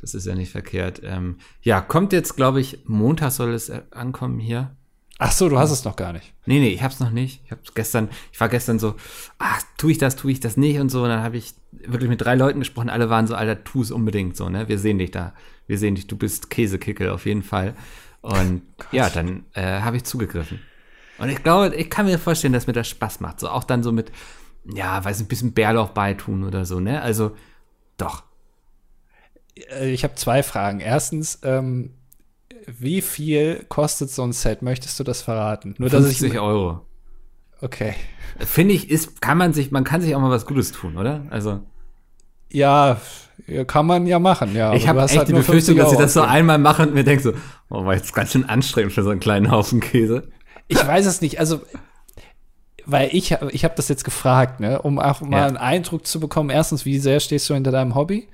[0.00, 1.00] Das ist ja nicht verkehrt.
[1.04, 4.76] Ähm, ja, kommt jetzt, glaube ich, Montag soll es äh, ankommen hier.
[5.22, 6.32] Ach so, du hast es noch gar nicht.
[6.46, 7.42] Nee, nee, ich hab's noch nicht.
[7.44, 8.94] Ich hab's gestern, ich war gestern so,
[9.38, 11.02] ach, tu ich das, tu ich das nicht und so.
[11.02, 13.90] Und dann habe ich wirklich mit drei Leuten gesprochen, alle waren so, Alter, tu es
[13.90, 14.66] unbedingt so, ne?
[14.68, 15.34] Wir sehen dich da.
[15.66, 17.74] Wir sehen dich, du bist Käsekickel auf jeden Fall.
[18.22, 20.58] Und oh ja, dann äh, habe ich zugegriffen.
[21.18, 23.40] Und ich glaube, ich kann mir vorstellen, dass mir das Spaß macht.
[23.40, 24.10] So auch dann so mit,
[24.64, 27.02] ja, weiß nicht, ein bisschen Bärlauch beitun oder so, ne?
[27.02, 27.36] Also,
[27.98, 28.22] doch.
[29.70, 30.80] Äh, ich habe zwei Fragen.
[30.80, 31.90] Erstens, ähm,
[32.66, 34.62] wie viel kostet so ein Set?
[34.62, 35.74] Möchtest du das verraten?
[35.78, 36.80] Nur 50 dass ich, Euro.
[37.60, 37.94] Okay.
[38.38, 41.26] Finde ich, ist, kann man sich, man kann sich auch mal was Gutes tun, oder?
[41.30, 41.60] Also.
[42.50, 42.98] Ja,
[43.66, 44.74] kann man ja machen, ja.
[44.74, 47.22] Ich habe echt halt die Befürchtung, dass ich das so einmal mache und mir denke
[47.22, 47.32] so,
[47.68, 50.28] oh, war jetzt ganz schön anstrengend für so einen kleinen Haufen Käse.
[50.68, 51.60] Ich weiß es nicht, also
[52.86, 55.46] weil ich, ich habe das jetzt gefragt, ne, um auch mal ja.
[55.46, 56.50] einen Eindruck zu bekommen.
[56.50, 58.28] Erstens, wie sehr stehst du hinter deinem Hobby?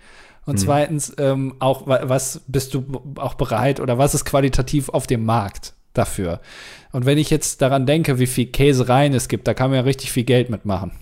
[0.47, 0.59] Und hm.
[0.59, 5.75] zweitens, ähm, auch was bist du auch bereit oder was ist qualitativ auf dem Markt
[5.93, 6.41] dafür?
[6.93, 9.83] Und wenn ich jetzt daran denke, wie viel Käsereien es gibt, da kann man ja
[9.83, 10.93] richtig viel Geld mitmachen.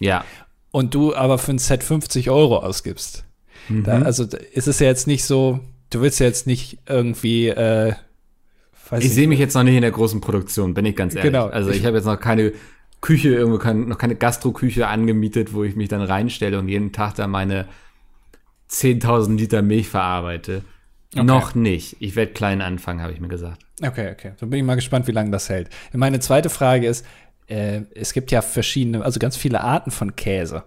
[0.00, 0.24] Ja.
[0.72, 3.24] Und du aber für ein Set 50 Euro ausgibst.
[3.68, 3.84] Mhm.
[3.84, 7.92] Da, also ist es ja jetzt nicht so, du willst ja jetzt nicht irgendwie äh,
[8.98, 11.30] ich sehe mich jetzt noch nicht in der großen Produktion, bin ich ganz ehrlich.
[11.30, 11.46] Genau.
[11.46, 12.52] Also ich habe jetzt noch keine
[13.00, 17.14] Küche, irgendwo kein, noch keine Gastroküche angemietet, wo ich mich dann reinstelle und jeden Tag
[17.14, 17.66] da meine
[18.70, 20.62] 10.000 Liter Milch verarbeite.
[21.12, 21.24] Okay.
[21.24, 21.96] Noch nicht.
[21.98, 23.64] Ich werde klein anfangen, habe ich mir gesagt.
[23.82, 24.32] Okay, okay.
[24.38, 25.68] Dann bin ich mal gespannt, wie lange das hält.
[25.92, 27.04] Meine zweite Frage ist,
[27.48, 30.62] äh, es gibt ja verschiedene, also ganz viele Arten von Käse.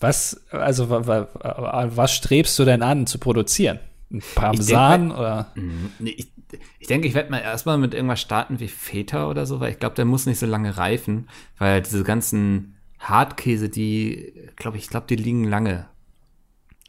[0.00, 3.80] Was, also, was strebst du denn an zu produzieren?
[4.10, 5.52] Ein Parmesan ich denk, oder?
[5.98, 6.32] Nee, ich,
[6.78, 9.80] ich denke, ich werde mal erstmal mit irgendwas starten wie Feta oder so, weil ich
[9.80, 15.06] glaube, der muss nicht so lange reifen, weil diese ganzen Hartkäse, die, glaube ich, glaube,
[15.08, 15.86] die liegen lange.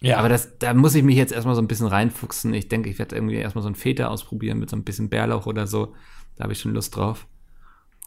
[0.01, 0.17] Ja.
[0.17, 2.53] Aber das, da muss ich mich jetzt erstmal so ein bisschen reinfuchsen.
[2.53, 5.45] Ich denke, ich werde irgendwie erstmal so ein Feta ausprobieren mit so ein bisschen Bärlauch
[5.45, 5.93] oder so.
[6.37, 7.27] Da habe ich schon Lust drauf.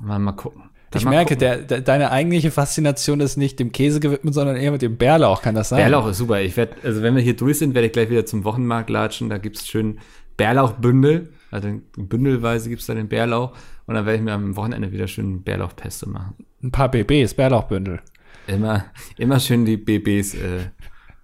[0.01, 0.71] Mal, mal gucken.
[0.91, 4.73] Dann ich merke, der, der, deine eigentliche Faszination ist nicht dem Käse gewidmet, sondern eher
[4.73, 5.79] mit dem Bärlauch, kann das sein?
[5.79, 6.43] Bärlauch ist super.
[6.43, 9.31] Ich werde, also wenn wir hier durch sind, werde ich gleich wieder zum Wochenmarkt latschen.
[9.31, 10.01] Da gibt's schön
[10.37, 11.33] Bärlauchbündel.
[11.51, 13.53] Also bündelweise gibt's da den Bärlauch.
[13.87, 16.35] Und dann werde ich mir am Wochenende wieder schön Bärlauchpesto machen.
[16.63, 18.01] Ein paar BBs, Bärlauchbündel.
[18.47, 20.35] Immer, immer schön die BBs.
[20.35, 20.71] Äh,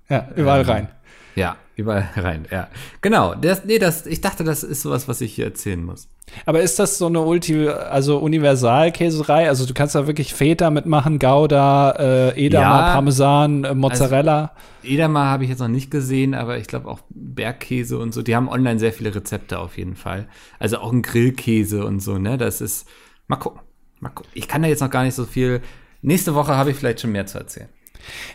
[0.08, 0.88] ja, überall ähm, rein.
[1.34, 2.68] Ja, überall rein, ja.
[3.00, 6.08] Genau, das, nee, das, ich dachte, das ist sowas, was ich hier erzählen muss.
[6.44, 9.48] Aber ist das so eine Ulti, also Universalkäserei?
[9.48, 14.52] Also du kannst da wirklich Feta mitmachen, Gouda, äh, Edamer, ja, Parmesan, äh, Mozzarella?
[14.82, 18.22] Also, Edamer habe ich jetzt noch nicht gesehen, aber ich glaube auch Bergkäse und so.
[18.22, 20.28] Die haben online sehr viele Rezepte auf jeden Fall.
[20.58, 22.36] Also auch ein Grillkäse und so, ne?
[22.36, 22.86] Das ist,
[23.26, 23.60] mal gucken,
[24.00, 24.30] mal gucken.
[24.34, 25.62] Ich kann da jetzt noch gar nicht so viel.
[26.02, 27.68] Nächste Woche habe ich vielleicht schon mehr zu erzählen.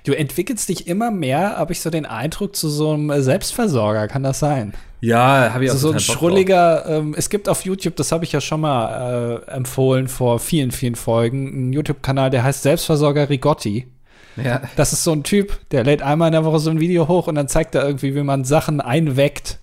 [0.06, 4.08] Du entwickelst dich immer mehr, habe ich so den Eindruck, zu so einem Selbstversorger.
[4.08, 4.74] Kann das sein?
[5.02, 6.86] Ja, habe ich also auch so ein schrulliger.
[6.88, 10.72] Ähm, es gibt auf YouTube, das habe ich ja schon mal äh, empfohlen vor vielen,
[10.72, 13.88] vielen Folgen, einen YouTube-Kanal, der heißt Selbstversorger Rigotti.
[14.36, 14.62] Ja.
[14.76, 17.28] Das ist so ein Typ, der lädt einmal in der Woche so ein Video hoch
[17.28, 19.60] und dann zeigt er irgendwie, wie man Sachen einweckt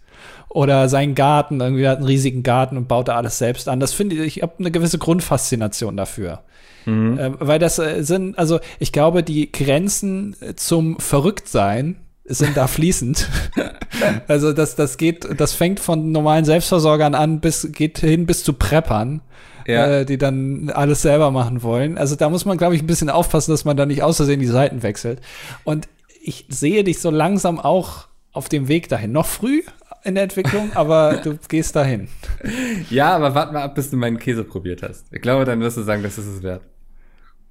[0.51, 3.81] oder seinen Garten, irgendwie hat einen riesigen Garten und baut da alles selbst an.
[3.81, 6.43] Das finde ich, ich habe eine gewisse Grundfaszination dafür.
[6.87, 7.19] Mhm.
[7.19, 13.29] Äh, weil das äh, sind, also ich glaube, die Grenzen zum Verrücktsein sind da fließend.
[14.29, 18.53] also das, das geht, das fängt von normalen Selbstversorgern an, bis geht hin bis zu
[18.53, 19.23] Preppern.
[19.67, 20.01] Ja.
[20.01, 21.99] Äh, die dann alles selber machen wollen.
[21.99, 24.41] Also da muss man, glaube ich, ein bisschen aufpassen, dass man da nicht aus Versehen
[24.41, 25.21] die Seiten wechselt.
[25.65, 25.87] Und
[26.23, 29.13] ich sehe dich so langsam auch auf dem Weg dahin.
[29.13, 29.63] Noch früh,
[30.05, 32.09] in der Entwicklung, aber du gehst dahin.
[32.91, 35.07] Ja, aber warte mal ab, bis du meinen Käse probiert hast.
[35.13, 36.63] Ich glaube, dann wirst du sagen, das ist es wert.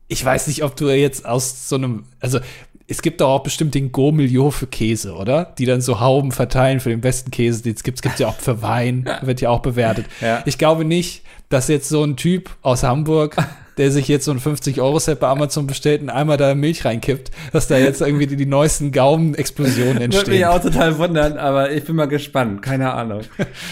[0.07, 2.39] Ich weiß nicht, ob du jetzt aus so einem, also
[2.88, 5.53] es gibt doch auch bestimmt den Go-Milieu für Käse, oder?
[5.59, 7.99] Die dann so Hauben verteilen für den besten Käse, den es gibt.
[7.99, 10.07] Es gibt ja auch für Wein, wird ja auch bewertet.
[10.21, 10.41] Ja.
[10.45, 13.38] Ich glaube nicht, dass jetzt so ein Typ aus Hamburg
[13.77, 17.67] der sich jetzt so ein 50-Euro-Set bei Amazon bestellt und einmal da Milch reinkippt, dass
[17.67, 20.27] da jetzt irgendwie die, die neuesten Gaumenexplosionen entstehen.
[20.27, 22.62] Würde mich auch total wundern, aber ich bin mal gespannt.
[22.62, 23.21] Keine Ahnung.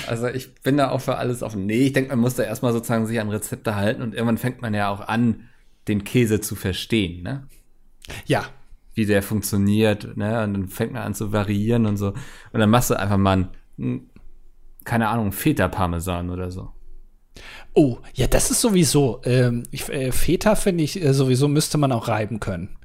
[0.08, 1.66] Also ich bin da auch für alles offen.
[1.66, 4.62] Nee, ich denke, man muss da erstmal sozusagen sich an Rezepte halten und irgendwann fängt
[4.62, 5.48] man ja auch an,
[5.88, 7.48] den Käse zu verstehen, ne?
[8.26, 8.46] Ja.
[8.94, 10.44] Wie der funktioniert, ne?
[10.44, 12.08] Und dann fängt man an zu variieren und so.
[12.52, 14.10] Und dann machst du einfach mal ein,
[14.84, 16.72] keine Ahnung, Feta-Parmesan oder so.
[17.78, 19.22] Oh, ja, das ist sowieso.
[19.24, 22.76] Ähm, ich, äh, Feta finde ich äh, sowieso müsste man auch reiben können.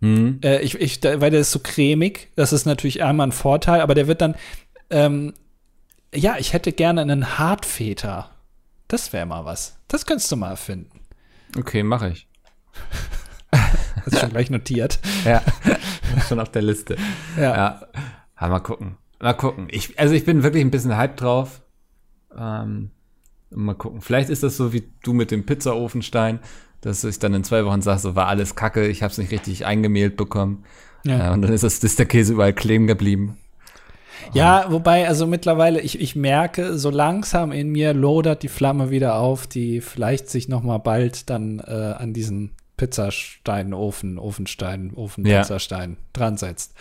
[0.00, 0.40] Mhm.
[0.42, 2.32] Äh, ich, ich, da, weil der ist so cremig.
[2.34, 4.34] Das ist natürlich einmal ein Vorteil, aber der wird dann.
[4.90, 5.32] Ähm,
[6.12, 8.32] ja, ich hätte gerne einen Hartfeta.
[8.88, 9.78] Das wäre mal was.
[9.86, 11.02] Das könntest du mal finden.
[11.56, 12.26] Okay, mache ich.
[13.52, 14.98] Hast du schon gleich notiert.
[15.24, 15.40] ja,
[16.28, 16.96] schon auf der Liste.
[17.36, 17.42] Ja.
[17.42, 17.88] ja.
[18.40, 18.48] ja.
[18.48, 18.96] Mal gucken.
[19.20, 19.68] Mal gucken.
[19.70, 21.62] Ich, also ich bin wirklich ein bisschen hyped drauf.
[22.36, 22.90] Ähm,
[23.50, 24.00] Mal gucken.
[24.00, 26.40] Vielleicht ist das so wie du mit dem Pizzaofenstein,
[26.80, 29.32] dass ich dann in zwei Wochen sage, so war alles kacke, ich habe es nicht
[29.32, 30.64] richtig eingemehlt bekommen.
[31.04, 31.30] Ja.
[31.30, 33.38] Äh, und dann ist, das, ist der Käse überall kleben geblieben.
[34.32, 39.16] Ja, wobei, also mittlerweile, ich, ich merke, so langsam in mir lodert die Flamme wieder
[39.16, 45.90] auf, die vielleicht sich noch mal bald dann äh, an diesen Pizzastein, Ofen, Ofenstein, Ofenpizzastein
[45.92, 45.96] ja.
[46.12, 46.74] dran setzt.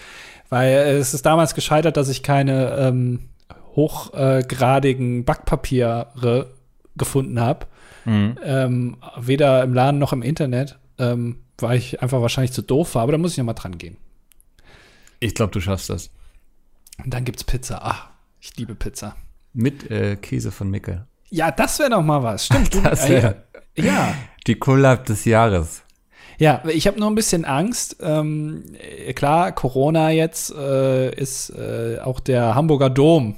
[0.50, 3.30] Weil es ist damals gescheitert, dass ich keine ähm,
[3.76, 6.54] hochgradigen Backpapiere
[6.96, 7.68] gefunden habe.
[8.06, 8.38] Mhm.
[8.44, 13.04] Ähm, weder im Laden noch im Internet, ähm, weil ich einfach wahrscheinlich zu doof war,
[13.04, 13.98] aber da muss ich noch mal dran gehen.
[15.20, 16.10] Ich glaube, du schaffst das.
[17.04, 17.80] Und dann gibt's Pizza.
[17.82, 18.10] Ach,
[18.40, 19.16] ich liebe Pizza.
[19.54, 21.08] Mit äh, Käse von Mickel.
[21.30, 22.46] Ja, das wäre doch mal was.
[22.46, 22.76] Stimmt.
[22.86, 23.44] das wär,
[23.76, 24.14] äh, ja.
[24.48, 25.82] Die Collab des Jahres.
[26.38, 27.98] Ja, ich habe nur ein bisschen Angst.
[28.02, 28.66] Ähm,
[29.16, 33.36] klar, Corona jetzt äh, ist äh, auch der Hamburger Dom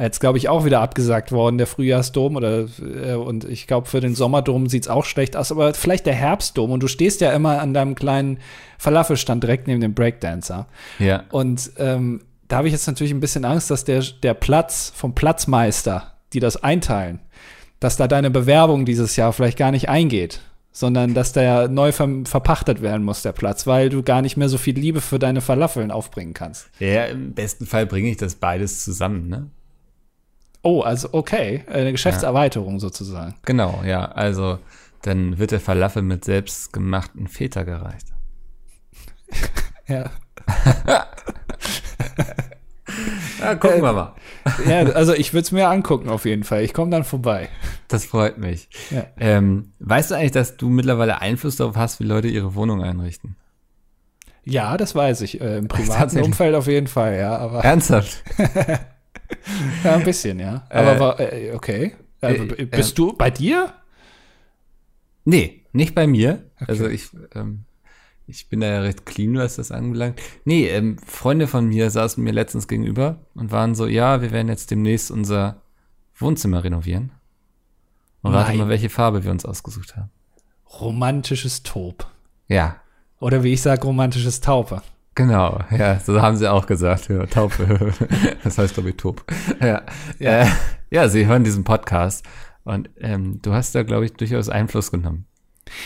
[0.00, 2.36] Jetzt, glaube ich, auch wieder abgesagt worden, der Frühjahrsdom.
[2.36, 5.52] Oder, äh, und ich glaube, für den Sommerdom sieht es auch schlecht aus.
[5.52, 6.70] Aber vielleicht der Herbstdom.
[6.70, 8.38] Und du stehst ja immer an deinem kleinen
[8.78, 10.66] Falafelstand direkt neben dem Breakdancer.
[10.98, 11.24] Ja.
[11.30, 15.14] Und ähm, da habe ich jetzt natürlich ein bisschen Angst, dass der, der Platz vom
[15.14, 17.20] Platzmeister, die das einteilen,
[17.78, 20.40] dass da deine Bewerbung dieses Jahr vielleicht gar nicht eingeht
[20.72, 24.48] sondern dass der neu ver verpachtet werden muss, der Platz, weil du gar nicht mehr
[24.48, 26.70] so viel Liebe für deine Falafeln aufbringen kannst.
[26.78, 29.50] Ja, im besten Fall bringe ich das beides zusammen, ne?
[30.62, 32.80] Oh, also okay, eine Geschäftserweiterung ja.
[32.80, 33.34] sozusagen.
[33.44, 34.04] Genau, ja.
[34.04, 34.58] Also
[35.02, 38.08] dann wird der Falafel mit selbstgemachten Feta gereicht.
[39.86, 40.08] Ja.
[43.40, 44.14] ja, gucken wir mal.
[44.68, 46.62] ja, also ich würde es mir angucken auf jeden Fall.
[46.62, 47.48] Ich komme dann vorbei.
[47.88, 48.68] Das freut mich.
[48.90, 49.06] Ja.
[49.18, 53.34] Ähm, weißt du eigentlich, dass du mittlerweile Einfluss darauf hast, wie Leute ihre Wohnung einrichten?
[54.44, 55.40] Ja, das weiß ich.
[55.40, 56.20] Äh, Im privaten?
[56.20, 57.36] Umfeld auf jeden Fall, ja.
[57.36, 58.22] Aber Ernsthaft?
[59.84, 60.66] ja, ein bisschen, ja.
[60.70, 61.94] Aber Äh, war, äh, okay.
[62.20, 63.72] Äh, äh, bist du bei dir?
[65.24, 66.50] Nee, nicht bei mir.
[66.66, 67.64] Also ich, ähm,
[68.26, 70.20] ich bin da ja recht clean, was das anbelangt.
[70.44, 74.48] Nee, ähm, Freunde von mir saßen mir letztens gegenüber und waren so, ja, wir werden
[74.48, 75.62] jetzt demnächst unser
[76.16, 77.12] Wohnzimmer renovieren.
[78.22, 78.58] Und rate Nein.
[78.58, 80.10] mal, welche Farbe wir uns ausgesucht haben.
[80.80, 82.06] Romantisches Taub.
[82.48, 82.76] Ja,
[83.18, 84.82] Oder wie ich sage, romantisches Taupe.
[85.14, 85.60] Genau.
[85.70, 87.08] Ja, so haben sie auch gesagt.
[87.08, 87.92] Ja, Taufe.
[88.44, 89.24] das heißt, glaube ich, Taub.
[89.60, 89.82] Ja,
[90.18, 90.42] ja.
[90.42, 90.46] Äh,
[90.90, 92.24] ja, sie hören diesen Podcast.
[92.64, 95.26] Und ähm, du hast da, glaube ich, durchaus Einfluss genommen.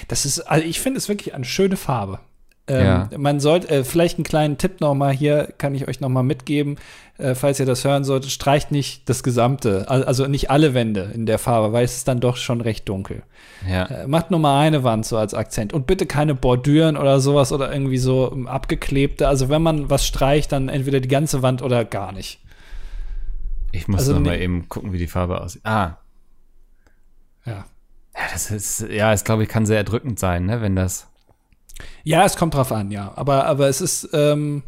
[0.08, 2.20] Das ist, also ich finde es wirklich eine schöne Farbe.
[2.66, 3.08] Ähm, Ja.
[3.18, 6.76] Man sollte, äh, vielleicht einen kleinen Tipp nochmal hier, kann ich euch nochmal mitgeben,
[7.18, 11.10] äh, falls ihr das hören solltet, streicht nicht das Gesamte, al- also nicht alle Wände
[11.14, 13.22] in der Farbe, weil es ist dann doch schon recht dunkel.
[13.68, 13.84] Ja.
[13.84, 17.52] Äh, macht nur mal eine Wand so als Akzent und bitte keine Bordüren oder sowas
[17.52, 19.28] oder irgendwie so ähm, abgeklebte.
[19.28, 22.40] Also wenn man was streicht, dann entweder die ganze Wand oder gar nicht.
[23.72, 25.62] Ich muss Also noch mal eben gucken, wie die Farbe aussieht.
[25.66, 25.98] Ah,
[27.44, 27.66] Ja.
[28.16, 31.08] Ja, das ist, ja, es glaube ich, kann sehr erdrückend sein, ne, wenn das.
[32.04, 33.12] Ja, es kommt drauf an, ja.
[33.16, 34.62] Aber, aber es ist, ähm,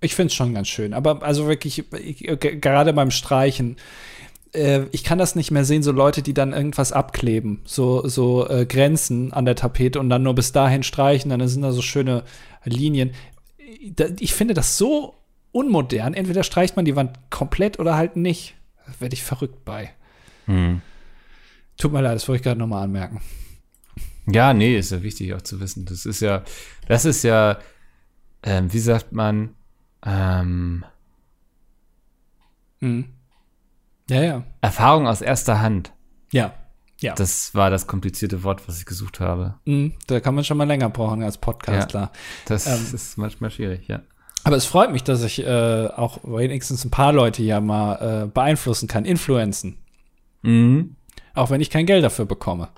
[0.00, 0.94] ich finde es schon ganz schön.
[0.94, 3.76] Aber also wirklich, ich, gerade beim Streichen,
[4.52, 8.48] äh, ich kann das nicht mehr sehen, so Leute, die dann irgendwas abkleben, so, so
[8.48, 11.82] äh, Grenzen an der Tapete und dann nur bis dahin streichen, dann sind da so
[11.82, 12.24] schöne
[12.64, 13.12] Linien.
[14.18, 15.14] Ich finde das so
[15.52, 16.14] unmodern.
[16.14, 18.54] Entweder streicht man die Wand komplett oder halt nicht.
[18.98, 19.90] Werde ich verrückt bei.
[20.46, 20.80] Hm.
[21.78, 23.20] Tut mir leid, das wollte ich gerade nochmal anmerken.
[24.28, 25.84] Ja, nee, ist ja wichtig auch zu wissen.
[25.84, 26.42] Das ist ja,
[26.88, 27.58] das ist ja,
[28.42, 29.54] ähm, wie sagt man,
[30.04, 30.84] ähm,
[32.80, 33.06] Mhm.
[34.08, 34.42] Ja, ja.
[34.60, 35.92] Erfahrung aus erster Hand.
[36.32, 36.52] Ja.
[37.00, 37.14] Ja.
[37.14, 39.54] Das war das komplizierte Wort, was ich gesucht habe.
[39.66, 42.10] Mhm, da kann man schon mal länger brauchen als Podcast, Ja.
[42.46, 42.94] Das Ähm.
[42.94, 44.00] ist manchmal schwierig, ja.
[44.44, 48.26] Aber es freut mich, dass ich äh, auch wenigstens ein paar Leute ja mal äh,
[48.28, 49.78] beeinflussen kann, influenzen.
[50.42, 50.96] Mhm.
[51.34, 52.68] Auch wenn ich kein Geld dafür bekomme.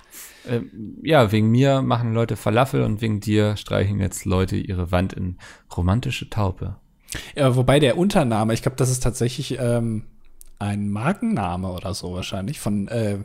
[0.48, 5.12] Ähm, ja, wegen mir machen Leute Falafel und wegen dir streichen jetzt Leute ihre Wand
[5.12, 5.38] in
[5.76, 6.76] romantische Taupe.
[7.34, 10.04] Ja, wobei der Untername, ich glaube, das ist tatsächlich ähm,
[10.58, 13.18] ein Markenname oder so wahrscheinlich von äh,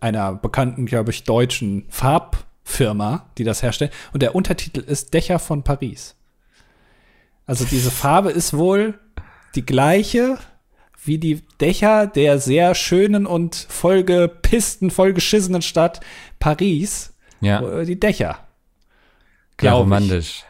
[0.00, 3.92] einer bekannten, glaube ich, deutschen Farbfirma, die das herstellt.
[4.12, 6.16] Und der Untertitel ist Dächer von Paris.
[7.46, 8.98] Also diese Farbe ist wohl
[9.54, 10.38] die gleiche
[11.04, 16.00] wie die Dächer der sehr schönen und vollgepissten, vollgeschissenen Stadt
[16.38, 17.14] Paris.
[17.40, 18.26] Ja, Äh, Die Dächer.
[18.28, 18.46] ja
[19.56, 19.80] glaub ich.
[19.84, 20.44] romantisch.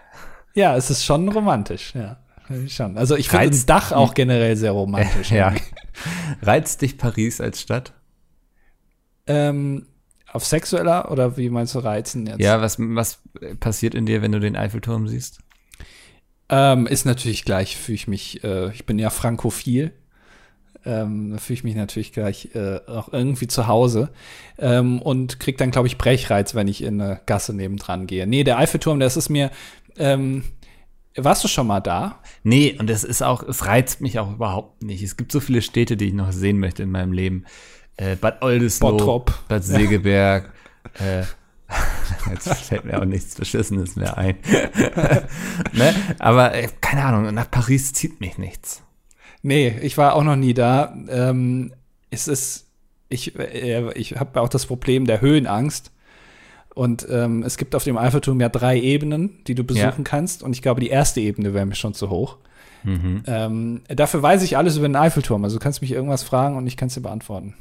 [0.54, 2.16] Ja, es ist schon romantisch, ja.
[2.68, 2.98] Schon.
[2.98, 5.30] Also ich finde das Dach auch generell sehr romantisch.
[5.30, 5.54] Ja.
[6.42, 7.92] Reizt dich Paris als Stadt?
[9.28, 9.86] Ähm,
[10.32, 12.40] auf sexueller oder wie meinst du reizen jetzt?
[12.40, 13.22] Ja, was, was
[13.60, 15.38] passiert in dir, wenn du den Eiffelturm siehst?
[16.48, 19.92] Ähm, ist natürlich gleich, fühle ich mich, äh, ich bin ja frankophil.
[20.84, 24.10] Ähm, da fühle ich mich natürlich gleich äh, auch irgendwie zu Hause
[24.58, 28.26] ähm, und krieg dann, glaube ich, Brechreiz, wenn ich in eine Gasse nebendran gehe.
[28.26, 29.50] Nee, der Eiffelturm, das ist mir.
[29.96, 30.44] Ähm,
[31.16, 32.20] warst du schon mal da?
[32.42, 35.02] Nee, und es ist auch, es reizt mich auch überhaupt nicht.
[35.02, 37.44] Es gibt so viele Städte, die ich noch sehen möchte in meinem Leben.
[37.96, 39.32] Äh, Bad Oldesloe, Bottrop.
[39.48, 40.52] Bad Segeberg.
[40.94, 41.24] äh,
[42.30, 44.36] jetzt fällt mir auch nichts Beschissenes mehr ein.
[45.72, 45.94] ne?
[46.18, 48.82] Aber äh, keine Ahnung, nach Paris zieht mich nichts.
[49.42, 50.94] Nee, ich war auch noch nie da.
[51.08, 51.72] Ähm,
[52.10, 52.66] es ist,
[53.08, 55.90] ich, äh, ich habe auch das Problem der Höhenangst.
[56.74, 60.04] Und ähm, es gibt auf dem Eiffelturm ja drei Ebenen, die du besuchen Ja.
[60.04, 60.42] kannst.
[60.42, 62.36] Und ich glaube, die erste Ebene wäre mir schon zu hoch.
[62.84, 63.22] Mhm.
[63.26, 65.42] Ähm, dafür weiß ich alles über den Eiffelturm.
[65.44, 67.54] Also du kannst mich irgendwas fragen und ich kann es dir beantworten.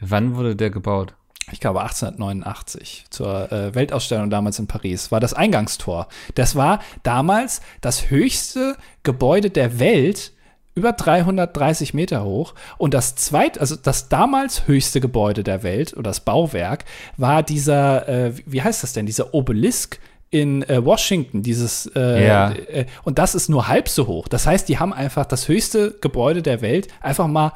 [0.00, 1.14] Wann wurde der gebaut?
[1.52, 6.08] Ich glaube 1889 zur äh, Weltausstellung damals in Paris war das Eingangstor.
[6.34, 10.32] Das war damals das höchste Gebäude der Welt,
[10.74, 12.54] über 330 Meter hoch.
[12.78, 16.84] Und das zweit, also das damals höchste Gebäude der Welt oder das Bauwerk
[17.16, 19.98] war dieser, äh, wie heißt das denn, dieser Obelisk
[20.30, 22.50] in äh, Washington, dieses äh, Ja.
[22.50, 24.26] äh, und das ist nur halb so hoch.
[24.26, 27.52] Das heißt, die haben einfach das höchste Gebäude der Welt einfach mal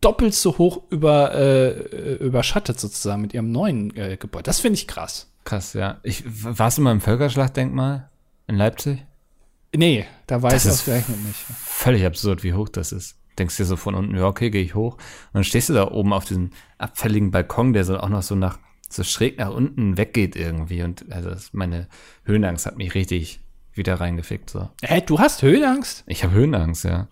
[0.00, 1.70] doppelt so hoch über, äh,
[2.16, 4.44] überschattet sozusagen mit ihrem neuen äh, Gebäude.
[4.44, 5.28] Das finde ich krass.
[5.44, 5.98] Krass, ja.
[6.04, 8.08] Ich, warst du mal im Völkerschlachtdenkmal
[8.46, 9.04] in Leipzig?
[9.74, 11.38] Nee, da weiß Das ausgerechnet nicht.
[11.64, 13.16] Völlig absurd, wie hoch das ist.
[13.38, 14.94] Denkst dir so von unten, ja, okay, gehe ich hoch.
[14.94, 18.34] Und dann stehst du da oben auf diesem abfälligen Balkon, der so auch noch so
[18.34, 18.58] nach,
[18.88, 20.82] so schräg nach unten weggeht irgendwie.
[20.82, 21.88] Und also das, meine
[22.24, 23.40] Höhenangst hat mich richtig
[23.72, 24.50] wieder reingefickt.
[24.50, 24.68] So.
[24.82, 26.04] Hä, du hast Höhenangst?
[26.06, 27.08] Ich habe Höhenangst, ja.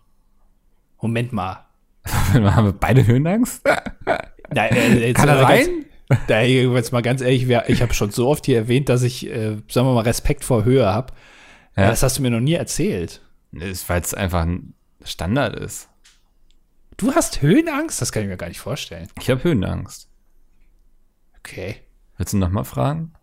[1.01, 1.65] Moment mal.
[2.05, 3.63] haben wir beide Höhenangst?
[4.55, 5.47] Na, äh, jetzt Kann er?
[5.47, 5.69] Ganz,
[6.27, 9.57] da, jetzt mal ganz ehrlich, ich habe schon so oft hier erwähnt, dass ich, äh,
[9.69, 11.15] sagen wir mal, Respekt vor Höhe habe.
[11.81, 11.91] Ja.
[11.91, 13.21] Das hast du mir noch nie erzählt.
[13.53, 15.89] Weil es einfach ein Standard ist.
[16.97, 18.01] Du hast Höhenangst?
[18.01, 19.09] Das kann ich mir gar nicht vorstellen.
[19.21, 20.09] Ich habe Höhenangst.
[21.39, 21.77] Okay.
[22.19, 23.15] Willst du noch mal fragen?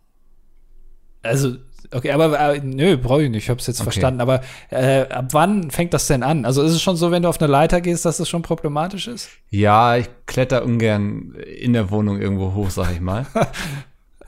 [1.21, 1.57] Also,
[1.91, 3.85] okay, aber äh, nö, brauche ich nicht, ich habe es jetzt Okay.
[3.91, 4.21] verstanden.
[4.21, 6.45] Aber äh, ab wann fängt das denn an?
[6.45, 9.07] Also ist es schon so, wenn du auf eine Leiter gehst, dass es schon problematisch
[9.07, 9.29] ist?
[9.49, 13.27] Ja, ich kletter ungern in der Wohnung irgendwo hoch, sag ich mal.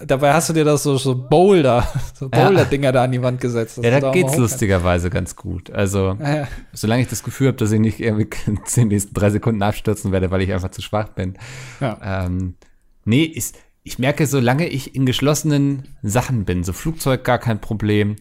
[0.05, 2.45] Dabei hast du dir das so, so Boulder, so Ja.
[2.45, 3.79] Boulder-Dinger da an die Wand gesetzt.
[3.83, 5.69] ja, da geht's lustigerweise ganz gut.
[5.71, 6.17] Also.
[6.19, 6.47] Ja, ja.
[6.73, 10.12] solange ich das Gefühl habe, dass ich nicht irgendwie in den nächsten drei Sekunden abstürzen
[10.12, 11.38] werde, weil ich einfach zu schwach bin.
[11.81, 12.25] Ja.
[12.25, 12.55] Ähm,
[13.03, 18.15] nee, ist, ich merke, solange ich in geschlossenen Sachen bin, so Flugzeug gar kein Problem,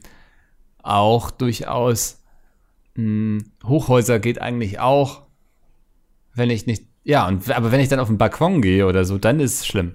[0.82, 2.18] auch durchaus
[2.94, 5.22] mh, Hochhäuser geht eigentlich auch,
[6.34, 9.18] wenn ich nicht, ja, und, aber wenn ich dann auf den Balkon gehe oder so,
[9.18, 9.94] dann ist es schlimm.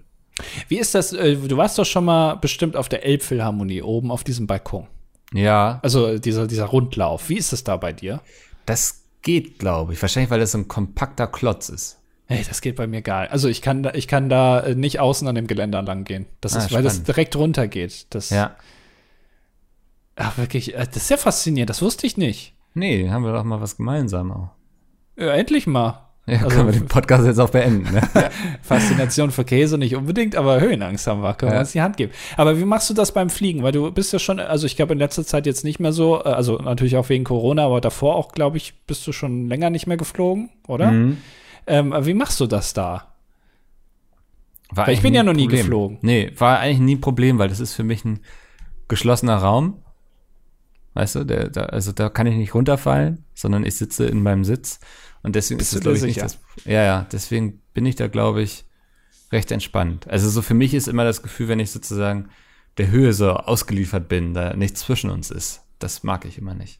[0.67, 1.13] Wie ist das?
[1.13, 4.87] Äh, du warst doch schon mal bestimmt auf der Elbphilharmonie oben auf diesem Balkon.
[5.33, 7.29] Ja, Also dieser, dieser Rundlauf.
[7.29, 8.21] Wie ist das da bei dir?
[8.65, 10.01] das geht, glaube ich.
[10.01, 11.99] Wahrscheinlich, weil das so ein kompakter Klotz ist.
[12.27, 13.31] Hey, das geht bei mir gar nicht.
[13.31, 16.25] Also ich kann da, ich kann da äh, nicht außen an dem Geländer lang gehen.
[16.41, 17.07] Das Ah, ist, weil das spannend.
[17.09, 18.07] direkt runter geht.
[18.11, 18.55] Das, Ja.
[20.15, 21.69] Ach, wirklich, äh, das ist ja faszinierend.
[21.69, 22.53] Das wusste ich nicht.
[22.73, 24.49] Nee, haben wir doch mal was gemeinsam auch.
[25.17, 26.09] Ja, endlich mal.
[26.25, 27.93] Ja, Also- können wir den Podcast jetzt auch beenden.
[27.93, 28.01] Ne?
[28.61, 31.33] Faszination für Käse nicht unbedingt, aber Höhenangst haben wir.
[31.33, 31.59] Können wir Ja.
[31.61, 32.13] uns die Hand geben.
[32.37, 33.61] Aber wie machst du das beim Fliegen?
[33.61, 36.19] Weil du bist ja schon, also ich glaube in letzter Zeit jetzt nicht mehr so,
[36.23, 39.69] äh, also natürlich auch wegen Corona, aber davor auch, glaube ich, bist du schon länger
[39.69, 40.91] nicht mehr geflogen, oder?
[40.91, 41.17] Mhm.
[41.67, 43.09] Ähm, wie machst du das da?
[44.71, 45.59] War Weil ich bin ja noch nie Problem.
[45.61, 45.97] geflogen.
[46.01, 48.21] Nee, war eigentlich nie ein Problem, weil das ist für mich ein
[48.87, 49.79] geschlossener Raum.
[50.95, 54.43] Weißt du, der, da, also da kann ich nicht runterfallen, sondern ich sitze in meinem
[54.43, 54.79] Sitz.
[55.23, 56.37] Und deswegen Bist ist es, glaube ich, nicht das.
[56.65, 58.65] Ja, ja, deswegen bin ich da, glaube ich,
[59.31, 60.07] recht entspannt.
[60.07, 62.29] Also so für mich ist immer das Gefühl, wenn ich sozusagen
[62.77, 65.61] der Höhe so ausgeliefert bin, da nichts zwischen uns ist.
[65.79, 66.79] Das mag ich immer nicht.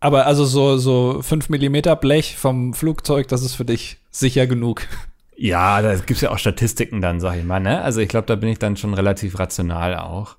[0.00, 4.82] Aber also so, so 5 Millimeter Blech vom Flugzeug, das ist für dich sicher genug.
[5.34, 7.80] Ja, da gibt's ja auch Statistiken dann, sag ich mal, ne?
[7.82, 10.36] Also ich glaube, da bin ich dann schon relativ rational auch.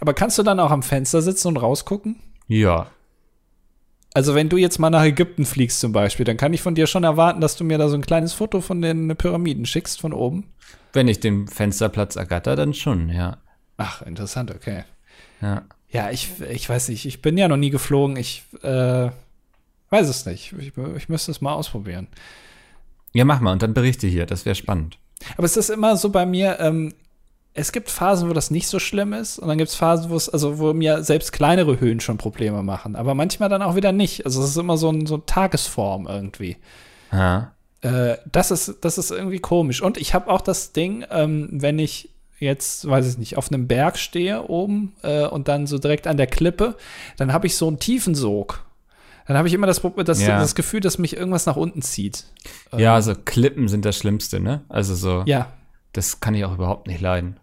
[0.00, 2.16] Aber kannst du dann auch am Fenster sitzen und rausgucken?
[2.48, 2.88] Ja.
[4.14, 6.86] Also wenn du jetzt mal nach Ägypten fliegst zum Beispiel, dann kann ich von dir
[6.86, 10.12] schon erwarten, dass du mir da so ein kleines Foto von den Pyramiden schickst von
[10.12, 10.44] oben.
[10.92, 13.38] Wenn ich den Fensterplatz ergatter, dann schon, ja.
[13.76, 14.84] Ach, interessant, okay.
[15.42, 15.64] Ja.
[15.90, 18.16] Ja, ich, ich weiß nicht, ich bin ja noch nie geflogen.
[18.16, 19.10] Ich äh,
[19.90, 20.52] weiß es nicht.
[20.58, 22.06] Ich, ich müsste es mal ausprobieren.
[23.12, 24.98] Ja, mach mal und dann berichte hier, das wäre spannend.
[25.36, 26.94] Aber es ist immer so bei mir, ähm,
[27.56, 30.16] es gibt Phasen, wo das nicht so schlimm ist, und dann gibt es Phasen, wo
[30.16, 32.96] es, also wo mir selbst kleinere Höhen schon Probleme machen.
[32.96, 34.26] Aber manchmal dann auch wieder nicht.
[34.26, 36.56] Also es ist immer so, ein, so eine Tagesform irgendwie.
[37.12, 37.52] Ja.
[37.80, 39.82] Äh, das, ist, das ist irgendwie komisch.
[39.82, 43.68] Und ich habe auch das Ding, ähm, wenn ich jetzt, weiß ich nicht, auf einem
[43.68, 46.76] Berg stehe oben äh, und dann so direkt an der Klippe,
[47.18, 48.64] dann habe ich so einen Tiefensog.
[49.28, 50.40] Dann habe ich immer das, das, Ja.
[50.40, 52.24] das Gefühl, dass mich irgendwas nach unten zieht.
[52.76, 54.62] Ja, also Klippen sind das Schlimmste, ne?
[54.68, 55.52] Also so, Ja,
[55.92, 57.38] das kann ich auch überhaupt nicht leiden.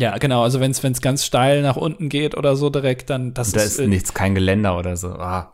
[0.00, 0.42] Ja, genau.
[0.42, 3.60] Also wenn es ganz steil nach unten geht oder so direkt, dann das Und da
[3.62, 5.08] ist, ist äh, nichts, kein Geländer oder so.
[5.12, 5.52] Ah.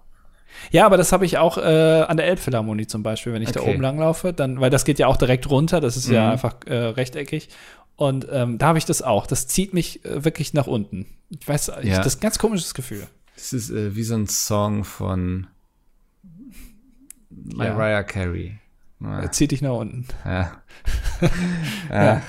[0.70, 1.61] Ja, aber das habe ich auch äh,
[2.09, 3.72] an der Elbphilharmonie zum Beispiel, wenn ich da Okay.
[3.74, 6.32] oben langlaufe, dann, weil das geht ja auch direkt runter, das ist ja Mhm.
[6.32, 7.48] einfach äh, rechteckig.
[7.96, 9.26] Und ähm, da habe ich das auch.
[9.26, 11.06] Das zieht mich äh, wirklich nach unten.
[11.30, 11.98] Ich weiß, ich, Ja.
[11.98, 13.06] das ist ein ganz komisches Gefühl.
[13.35, 15.46] Das ist äh, wie so ein Song von
[17.30, 17.74] Ja.
[17.74, 18.59] Mariah Carey.
[19.02, 19.30] Er Ja.
[19.30, 20.06] zieht dich nach unten.
[20.24, 20.52] Ja.
[21.90, 22.22] Ja.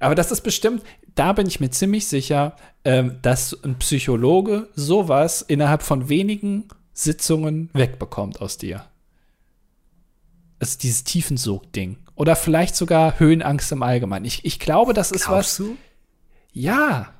[0.00, 0.82] Aber das ist bestimmt,
[1.14, 7.70] da bin ich mir ziemlich sicher, ähm, dass ein Psychologe sowas innerhalb von wenigen Sitzungen
[7.72, 8.84] wegbekommt aus dir.
[10.58, 11.98] Also dieses Tiefensog-Ding.
[12.14, 14.24] Oder vielleicht sogar Höhenangst im Allgemeinen.
[14.24, 15.56] Ich, ich glaube, das ist was.
[15.56, 15.76] Glaubst du?
[16.52, 17.12] Ja.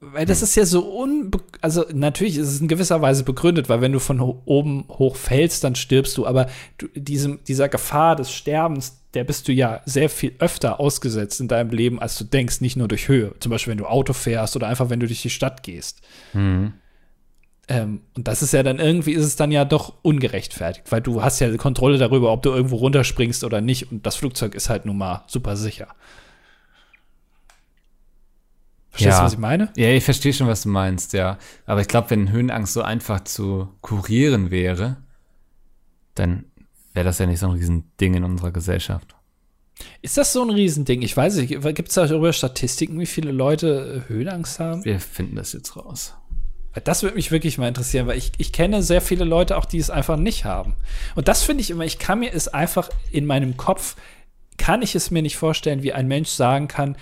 [0.00, 3.80] Weil das ist ja so unbe also natürlich ist es in gewisser Weise begründet, weil
[3.80, 8.16] wenn du von ho oben hoch fällst, dann stirbst du, aber du, diesem, dieser Gefahr
[8.16, 12.24] des Sterbens, der bist du ja sehr viel öfter ausgesetzt in deinem Leben, als du
[12.24, 13.34] denkst, nicht nur durch Höhe.
[13.40, 16.00] Zum Beispiel, wenn du Auto fährst oder einfach, wenn du durch die Stadt gehst.
[16.32, 16.72] Mhm.
[17.68, 21.22] Ähm, und das ist ja dann irgendwie, ist es dann ja doch ungerechtfertigt, weil du
[21.22, 24.68] hast ja die Kontrolle darüber, ob du irgendwo runterspringst oder nicht und das Flugzeug ist
[24.68, 25.88] halt nun mal super sicher.
[28.90, 29.20] Verstehst Ja.
[29.20, 29.70] du, was ich meine?
[29.76, 31.38] Ja, ich verstehe schon, was du meinst, ja.
[31.64, 34.96] Aber ich glaube, wenn Höhenangst so einfach zu kurieren wäre,
[36.14, 36.44] dann
[36.94, 39.14] wäre das ja nicht so ein Riesending in unserer Gesellschaft.
[40.00, 41.02] Ist das so ein Riesending?
[41.02, 41.48] Ich weiß nicht.
[41.74, 44.84] Gibt es darüber Statistiken, wie viele Leute äh, Höhenangst haben?
[44.84, 46.14] Wir finden das jetzt raus.
[46.84, 49.78] Das würde mich wirklich mal interessieren, weil ich, ich kenne sehr viele Leute auch, die
[49.78, 50.74] es einfach nicht haben.
[51.14, 53.96] Und das finde ich immer, ich kann mir es einfach in meinem Kopf,
[54.56, 56.96] kann ich es mir nicht vorstellen, wie ein Mensch sagen kann,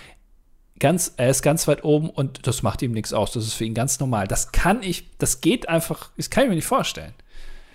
[0.80, 3.30] ganz, er ist ganz weit oben und das macht ihm nichts aus.
[3.32, 4.26] Das ist für ihn ganz normal.
[4.26, 7.14] Das kann ich, das geht einfach, das kann ich mir nicht vorstellen.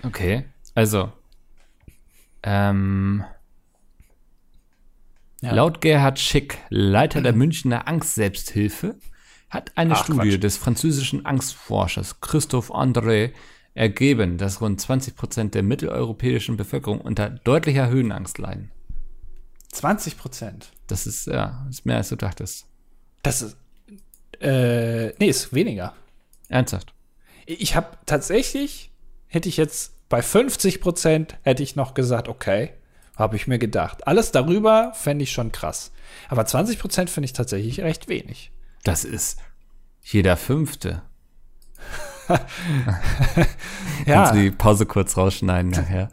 [0.04, 1.14] Okay, also
[2.46, 3.26] ähm,
[5.42, 5.54] ja.
[5.54, 8.98] laut Gerhard Schick, Leiter der Münchner Angst-Selbsthilfe,
[9.50, 10.44] hat eine Ach, Studie Quatsch.
[10.44, 13.34] des französischen Angstforschers Christophe André
[13.74, 18.72] ergeben, dass rund 20 Prozent der mitteleuropäischen Bevölkerung unter deutlicher Höhenangst leiden.
[19.72, 20.72] 20 Prozent?
[20.88, 22.68] Das ist, ja, ist mehr als du dachtest.
[23.24, 23.58] Das ist,
[24.40, 25.94] äh, nee, ist weniger.
[26.48, 26.94] Ernsthaft?
[27.46, 28.92] Ich habe tatsächlich,
[29.28, 32.74] hätte ich jetzt bei 50 Prozent, hätte ich noch gesagt, okay,
[33.16, 34.08] habe ich mir gedacht.
[34.08, 35.92] Alles darüber fände ich schon krass.
[36.30, 38.52] Aber 20 Prozent finde ich tatsächlich recht wenig.
[38.84, 39.40] Das ist
[40.02, 41.02] jeder Fünfte.
[42.30, 42.38] ja.
[44.06, 46.10] Kannst du die Pause kurz rausschneiden nachher?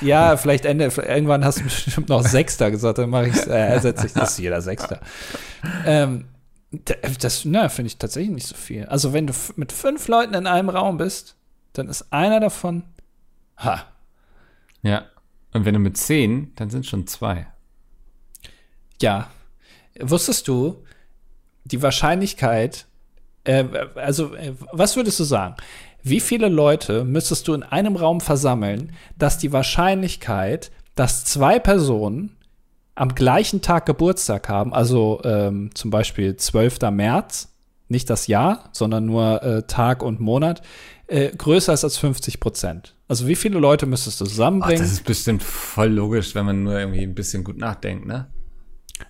[0.00, 4.06] Ja, vielleicht Ende, irgendwann hast du bestimmt noch Sechster gesagt, dann mache ich äh, ersetze
[4.06, 5.00] ich das jeder Sechster.
[5.84, 6.26] Ähm,
[7.20, 8.86] das finde ich tatsächlich nicht so viel.
[8.86, 11.36] Also, wenn du mit fünf Leuten in einem Raum bist,
[11.72, 12.84] dann ist einer davon.
[13.60, 13.86] Ha.
[14.82, 15.06] Ja.
[15.52, 17.46] Und wenn du mit zehn, dann sind schon zwei.
[19.00, 19.30] Ja.
[19.98, 20.84] Wusstest du,
[21.64, 22.86] die Wahrscheinlichkeit,
[23.44, 25.56] äh, also äh, was würdest du sagen?
[26.02, 32.36] Wie viele Leute müsstest du in einem Raum versammeln, dass die Wahrscheinlichkeit, dass zwei Personen
[32.94, 36.80] am gleichen Tag Geburtstag haben, also ähm, zum Beispiel 12.
[36.90, 37.48] März,
[37.88, 40.62] nicht das Jahr, sondern nur äh, Tag und Monat,
[41.10, 42.94] äh, größer ist als 50 Prozent.
[43.08, 44.80] Also wie viele Leute müsstest du zusammenbringen?
[44.80, 48.30] Ach, das ist bestimmt voll logisch, wenn man nur irgendwie ein bisschen gut nachdenkt, ne?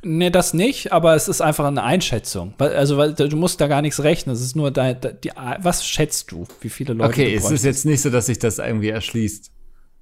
[0.02, 2.54] Nee, das nicht, aber es ist einfach eine Einschätzung.
[2.58, 4.34] Also, weil du musst da gar nichts rechnen.
[4.34, 7.84] Es ist nur dein, die, was schätzt du, wie viele Leute Okay, es ist jetzt
[7.84, 9.50] nicht so, dass sich das irgendwie erschließt,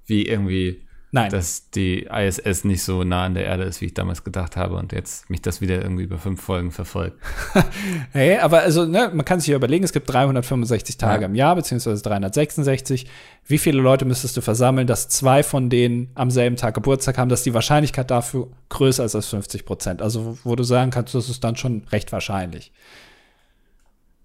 [0.05, 1.31] wie irgendwie Nein.
[1.31, 4.75] dass die ISS nicht so nah an der Erde ist, wie ich damals gedacht habe
[4.75, 7.17] und jetzt mich das wieder irgendwie über fünf Folgen verfolgt.
[8.11, 11.27] hey, aber also, ne, man kann sich ja überlegen, es gibt 365 Tage ja.
[11.27, 13.07] im Jahr, beziehungsweise 366.
[13.47, 17.29] Wie viele Leute müsstest du versammeln, dass zwei von denen am selben Tag Geburtstag haben,
[17.29, 20.03] dass die Wahrscheinlichkeit dafür größer ist als 50 Prozent?
[20.03, 22.71] Also, wo du sagen kannst, das ist dann schon recht wahrscheinlich.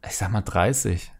[0.07, 1.11] Ich sag mal 30.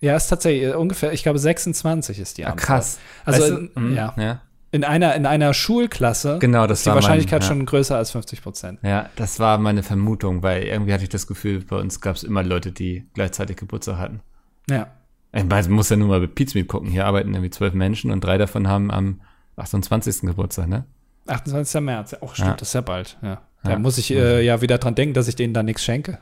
[0.00, 2.62] Ja, ist tatsächlich ungefähr, ich glaube 26 ist die Antwort.
[2.62, 2.98] Ah, krass.
[3.24, 4.14] Also, weißt du, hm, ja.
[4.18, 4.42] ja
[4.74, 7.54] in einer, in einer Schulklasse genau, das ist die Wahrscheinlichkeit mein, ja.
[7.54, 8.80] schon größer als 50 Prozent.
[8.82, 12.24] Ja, das war meine Vermutung, weil irgendwie hatte ich das Gefühl, bei uns gab es
[12.24, 14.20] immer Leute, die gleichzeitig Geburtstag hatten.
[14.68, 14.88] Ja.
[15.32, 16.90] Ich meine, muss ja nur mal bei Pizmeet gucken.
[16.90, 19.20] Hier arbeiten irgendwie zwölf Menschen und drei davon haben am
[19.56, 20.22] 28.
[20.22, 20.84] Geburtstag, ne?
[21.28, 21.80] 28.
[21.80, 22.56] März, auch stimmt, ja.
[22.56, 23.42] das ist ja bald, ja.
[23.62, 23.78] Da ja.
[23.78, 26.18] muss ich äh, ja wieder dran denken, dass ich denen da nichts schenke.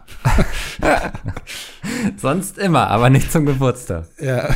[2.19, 4.09] Sonst immer, aber nicht zum Geburtstag.
[4.21, 4.51] Ja.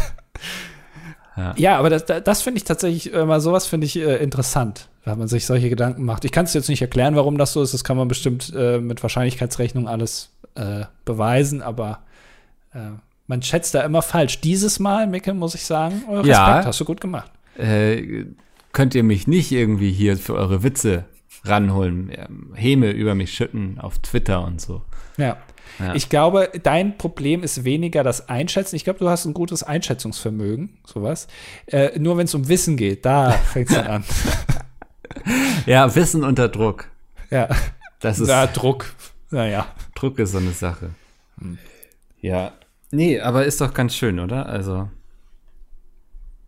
[1.37, 5.19] Ja, ja aber das, das finde ich tatsächlich immer sowas finde ich äh, interessant, wenn
[5.19, 6.25] man sich solche Gedanken macht.
[6.25, 7.75] Ich kann es jetzt nicht erklären, warum das so ist.
[7.75, 12.01] Das kann man bestimmt äh, mit Wahrscheinlichkeitsrechnung alles äh, beweisen, aber
[12.75, 12.79] äh,
[13.27, 14.41] man schätzt da immer falsch.
[14.41, 17.31] Dieses Mal, Micke, muss ich sagen, Respekt, ja, hast du gut gemacht.
[17.59, 18.27] Äh,
[18.73, 21.05] könnt ihr mich nicht irgendwie hier für eure Witze
[21.45, 24.83] ranholen, ähm, Häme über mich schütten auf Twitter und so.
[25.17, 25.37] Ja.
[25.79, 25.95] Ja.
[25.95, 28.77] Ich glaube, dein Problem ist weniger das Einschätzen.
[28.77, 31.27] Ich glaube, du hast ein gutes Einschätzungsvermögen, sowas.
[31.67, 34.05] Äh, nur wenn es um Wissen geht, da fängt es an.
[35.67, 36.89] ja, Wissen unter Druck.
[37.31, 37.49] Ja.
[38.01, 38.29] Das ist.
[38.29, 38.95] Ja, Druck.
[39.31, 39.67] Naja.
[39.95, 40.91] Druck ist so eine Sache.
[41.41, 41.59] Hm.
[42.21, 42.53] Ja.
[42.91, 44.47] Nee, aber ist doch ganz schön, oder?
[44.47, 44.89] Also.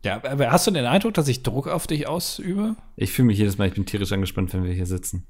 [0.05, 2.77] Ja, aber hast du den Eindruck, dass ich Druck auf dich ausübe?
[2.97, 5.27] Ich fühle mich jedes Mal, ich bin tierisch angespannt, wenn wir hier sitzen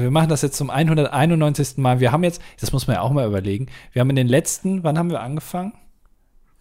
[0.00, 1.76] wir machen das jetzt zum 191.
[1.78, 2.00] Mal.
[2.00, 4.82] Wir haben jetzt, das muss man ja auch mal überlegen, wir haben in den letzten,
[4.84, 5.72] wann haben wir angefangen?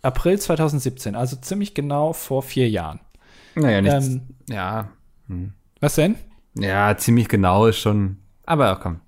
[0.02, 3.00] April 2017, also ziemlich genau vor vier Jahren.
[3.56, 4.08] Naja, nichts.
[4.08, 4.90] Ähm, ja.
[5.28, 5.54] Hm.
[5.80, 6.16] Was denn?
[6.56, 8.18] Ja, ziemlich genau ist schon.
[8.46, 9.00] Aber komm.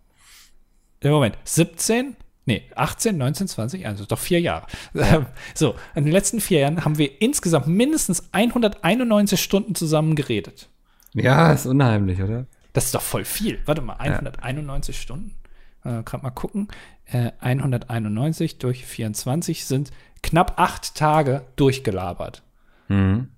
[1.01, 1.37] Im Moment.
[1.43, 2.15] 17?
[2.45, 4.67] Nee, 18, 19, 20, also doch vier Jahre.
[4.93, 5.25] Ja.
[5.55, 10.69] So, in den letzten vier Jahren haben wir insgesamt mindestens 191 Stunden zusammen geredet.
[11.13, 12.47] Ja, ist unheimlich, oder?
[12.73, 13.59] Das ist doch voll viel.
[13.65, 15.01] Warte mal, 191 ja.
[15.01, 15.35] Stunden.
[15.83, 16.67] Äh, Gerade mal gucken.
[17.05, 22.43] Äh, 191 durch 24 sind knapp acht Tage durchgelabert.
[22.87, 23.29] Mhm.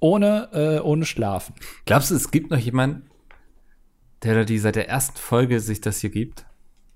[0.00, 1.54] Ohne, äh, ohne Schlafen.
[1.84, 3.08] Glaubst du, es gibt noch jemanden,
[4.22, 6.46] der die seit der ersten Folge sich das hier gibt?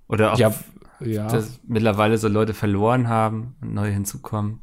[0.08, 0.54] Oder auch ja,
[1.00, 1.44] ja.
[1.66, 4.62] mittlerweile so Leute verloren haben und neu hinzukommen?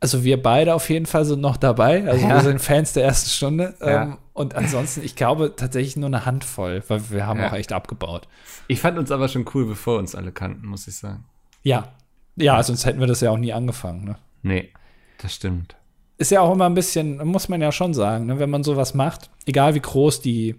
[0.00, 2.08] Also wir beide auf jeden Fall sind noch dabei.
[2.08, 2.34] Also ja.
[2.34, 3.74] wir sind Fans der ersten Stunde.
[3.80, 4.02] Ja.
[4.02, 7.50] Ähm, und ansonsten, ich glaube tatsächlich nur eine Handvoll, weil wir haben ja.
[7.50, 8.26] auch echt abgebaut.
[8.66, 11.24] Ich fand uns aber schon cool, bevor uns alle kannten, muss ich sagen.
[11.62, 11.92] Ja.
[12.36, 14.16] Ja, sonst hätten wir das ja auch nie angefangen, ne?
[14.42, 14.72] Nee,
[15.18, 15.76] das stimmt.
[16.16, 18.94] Ist ja auch immer ein bisschen, muss man ja schon sagen, ne, wenn man sowas
[18.94, 20.54] macht, egal wie groß die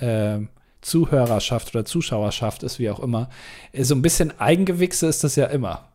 [0.00, 0.40] äh,
[0.80, 3.30] Zuhörerschaft oder Zuschauerschaft ist, wie auch immer,
[3.78, 5.91] so ein bisschen Eigengewichse ist das ja immer.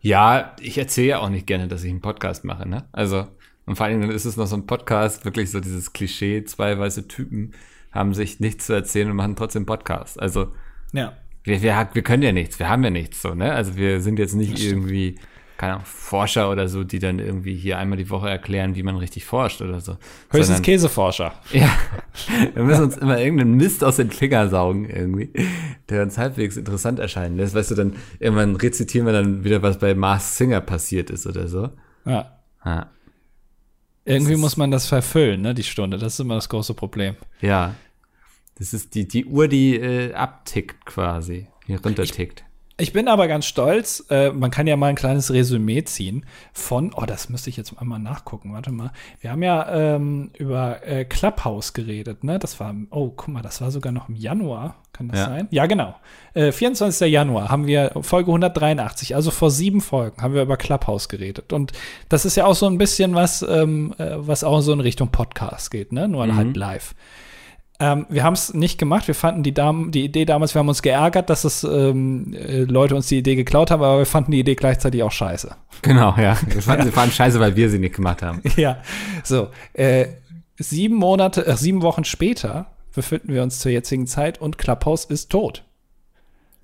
[0.00, 2.84] Ja, ich erzähle ja auch nicht gerne, dass ich einen Podcast mache, ne?
[2.92, 3.26] Also,
[3.66, 6.78] und vor allen Dingen ist es noch so ein Podcast, wirklich so dieses Klischee, zwei
[6.78, 7.52] weiße Typen
[7.92, 10.20] haben sich nichts zu erzählen und machen trotzdem Podcast.
[10.20, 10.52] Also,
[10.92, 11.12] ja.
[11.44, 13.52] wir, wir, wir können ja nichts, wir haben ja nichts so, ne?
[13.52, 15.18] Also wir sind jetzt nicht irgendwie
[15.60, 18.96] keine Ahnung, Forscher oder so, die dann irgendwie hier einmal die Woche erklären, wie man
[18.96, 19.98] richtig forscht oder so.
[20.30, 21.34] Höchstens Sondern, Käseforscher.
[21.52, 21.68] Ja,
[22.54, 25.30] wir müssen uns immer irgendeinen Mist aus den Fingern saugen irgendwie,
[25.90, 27.54] der uns halbwegs interessant erscheinen lässt.
[27.54, 31.46] Weißt du, dann irgendwann rezitieren wir dann wieder, was bei Mars Singer passiert ist oder
[31.46, 31.68] so.
[32.06, 32.38] Ja.
[32.64, 32.90] ja.
[34.06, 35.98] Irgendwie muss man das verfüllen, ne, die Stunde.
[35.98, 37.16] Das ist immer das große Problem.
[37.42, 37.74] Ja.
[38.54, 42.44] Das ist die, die Uhr, die äh, abtickt quasi, hier runtertickt.
[42.46, 42.49] Ich
[42.92, 44.04] bin aber ganz stolz.
[44.08, 47.78] Äh, man kann ja mal ein kleines Resümee ziehen von, oh, das müsste ich jetzt
[47.78, 48.52] einmal nachgucken.
[48.52, 48.92] Warte mal.
[49.20, 52.38] Wir haben ja ähm, über äh, Clubhouse geredet, ne?
[52.38, 54.76] Das war, oh, guck mal, das war sogar noch im Januar.
[54.92, 55.26] Kann das ja.
[55.26, 55.48] sein?
[55.50, 55.94] Ja, genau.
[56.34, 57.10] Äh, 24.
[57.10, 61.52] Januar haben wir Folge 183, also vor sieben Folgen, haben wir über Clubhouse geredet.
[61.52, 61.72] Und
[62.08, 65.10] das ist ja auch so ein bisschen was, ähm, äh, was auch so in Richtung
[65.10, 66.08] Podcast geht, ne?
[66.08, 66.36] Nur mhm.
[66.36, 66.94] halt live.
[67.80, 69.08] Ähm, wir haben es nicht gemacht.
[69.08, 72.60] Wir fanden die, Dam die Idee damals, wir haben uns geärgert, dass es ähm, äh,
[72.64, 75.56] Leute uns die Idee geklaut haben, aber wir fanden die Idee gleichzeitig auch scheiße.
[75.82, 76.36] Genau, ja.
[76.46, 78.42] Wir fanden, sie fanden scheiße, weil wir sie nicht gemacht haben.
[78.56, 78.82] Ja,
[79.24, 79.48] so.
[79.72, 80.08] Äh,
[80.58, 85.30] sieben Monate, äh, sieben Wochen später befinden wir uns zur jetzigen Zeit und Clubhouse ist
[85.30, 85.64] tot.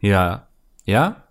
[0.01, 0.47] Ja.
[0.85, 1.23] Ja?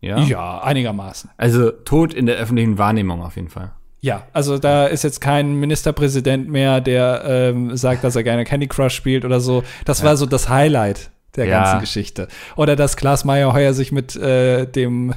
[0.00, 0.18] Ja.
[0.20, 1.30] Ja, einigermaßen.
[1.36, 3.72] Also tot in der öffentlichen Wahrnehmung auf jeden Fall.
[4.00, 8.68] Ja, also da ist jetzt kein Ministerpräsident mehr, der ähm, sagt, dass er gerne Candy
[8.68, 9.64] Crush spielt oder so.
[9.84, 11.62] Das war so das Highlight der ja.
[11.62, 12.28] ganzen Geschichte.
[12.56, 15.14] Oder dass Klaas Meyerheuer sich mit äh, dem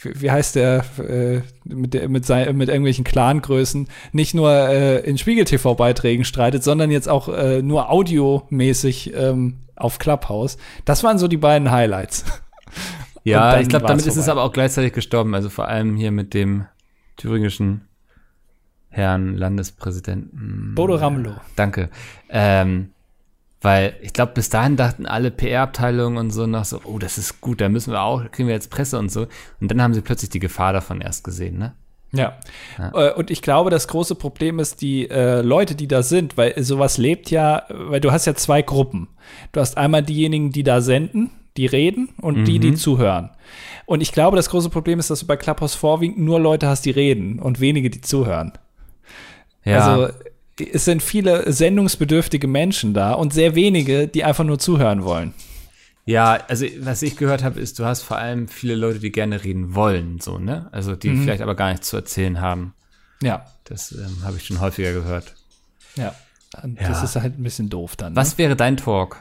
[0.00, 5.18] wie heißt der, äh, mit, der mit, sein, mit irgendwelchen Clangrößen nicht nur äh, in
[5.18, 10.56] Spiegel-TV-Beiträgen streitet, sondern jetzt auch äh, nur audiomäßig ähm, auf Clubhouse.
[10.84, 12.24] Das waren so die beiden Highlights.
[13.24, 15.34] Ja, ich glaube, damit ist es aber auch gleichzeitig gestorben.
[15.34, 16.66] Also vor allem hier mit dem
[17.16, 17.87] thüringischen
[18.98, 20.74] Herrn Landespräsidenten.
[20.74, 21.34] Bodo Ramelow.
[21.56, 21.88] Danke.
[22.28, 22.90] Ähm,
[23.60, 27.40] weil ich glaube, bis dahin dachten alle PR-Abteilungen und so noch so, oh, das ist
[27.40, 29.26] gut, da müssen wir auch, kriegen wir jetzt Presse und so.
[29.60, 31.72] Und dann haben sie plötzlich die Gefahr davon erst gesehen, ne?
[32.12, 32.38] Ja.
[32.78, 32.92] ja.
[32.94, 36.60] Äh, und ich glaube, das große Problem ist die äh, Leute, die da sind, weil
[36.62, 39.08] sowas lebt ja, weil du hast ja zwei Gruppen.
[39.52, 42.44] Du hast einmal diejenigen, die da senden, die reden und mhm.
[42.44, 42.76] die, die mhm.
[42.76, 43.30] zuhören.
[43.84, 46.86] Und ich glaube, das große Problem ist, dass du bei Clubhouse vorwiegend nur Leute hast,
[46.86, 48.52] die reden und wenige, die zuhören.
[49.64, 49.78] Ja.
[49.80, 50.14] Also
[50.72, 55.34] es sind viele sendungsbedürftige Menschen da und sehr wenige, die einfach nur zuhören wollen.
[56.04, 59.44] Ja, also was ich gehört habe, ist, du hast vor allem viele Leute, die gerne
[59.44, 60.68] reden wollen, so, ne?
[60.72, 61.22] Also die mhm.
[61.22, 62.72] vielleicht aber gar nichts zu erzählen haben.
[63.22, 63.44] Ja.
[63.64, 65.34] Das ähm, habe ich schon häufiger gehört.
[65.96, 66.14] Ja.
[66.62, 66.88] Und ja.
[66.88, 68.14] Das ist halt ein bisschen doof dann.
[68.14, 68.16] Ne?
[68.16, 69.18] Was wäre dein Talk?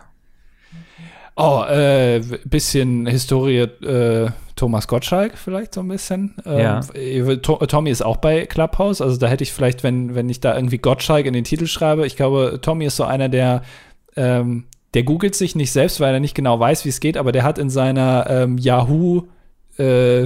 [1.39, 6.33] Oh, äh, bisschen Historie äh, Thomas Gottschalk vielleicht so ein bisschen.
[6.47, 7.35] Ähm, ja.
[7.37, 10.79] Tommy ist auch bei Clubhouse, also da hätte ich vielleicht, wenn, wenn ich da irgendwie
[10.79, 13.61] Gottschalk in den Titel schreibe, ich glaube, Tommy ist so einer, der
[14.15, 14.65] ähm,
[14.95, 17.43] der googelt sich nicht selbst, weil er nicht genau weiß, wie es geht, aber der
[17.43, 19.27] hat in seiner ähm, Yahoo
[19.77, 20.25] äh,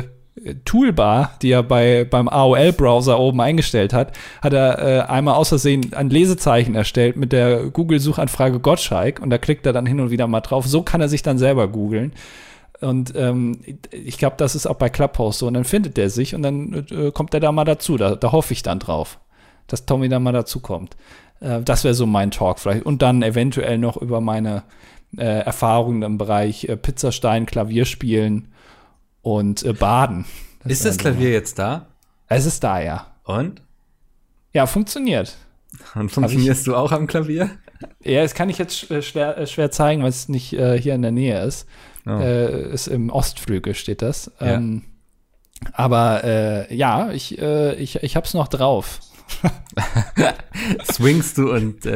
[0.64, 5.94] Toolbar, die er bei, beim AOL-Browser oben eingestellt hat, hat er äh, einmal aus Versehen
[5.94, 10.28] ein Lesezeichen erstellt mit der Google-Suchanfrage Gottschalk und da klickt er dann hin und wieder
[10.28, 10.66] mal drauf.
[10.68, 12.14] So kann er sich dann selber googeln.
[12.80, 13.60] Und ähm,
[13.92, 15.48] ich glaube, das ist auch bei Clubhouse so.
[15.48, 17.98] Und dann findet er sich und dann äh, kommt er da mal dazu.
[17.98, 19.20] Da, da hoffe ich dann drauf,
[19.68, 20.96] dass Tommy da mal dazu kommt.
[21.42, 22.86] Äh, das wäre so mein Talk vielleicht.
[22.86, 24.64] Und dann eventuell noch über meine
[25.18, 28.48] äh, Erfahrungen im Bereich äh, Pizzastein, Klavierspielen
[29.22, 30.26] und äh, Baden.
[30.64, 31.34] Das ist das Klavier so.
[31.34, 31.88] jetzt da?
[32.28, 33.08] Es ist da, ja.
[33.24, 33.62] Und?
[34.54, 35.38] Ja, funktioniert.
[35.96, 37.50] Und funktionierst du auch am Klavier?
[38.04, 40.94] Ja, das kann ich jetzt äh, schwer, äh, schwer zeigen, weil es nicht äh, hier
[40.94, 41.68] in der Nähe ist.
[42.06, 42.12] Oh.
[42.12, 44.32] Äh, ist im Ostflügel steht das.
[44.40, 44.56] Ja.
[44.56, 44.84] Ähm,
[45.74, 49.00] aber äh, ja, ich, äh, ich, ich hab's noch drauf.
[50.92, 51.88] Swingst du und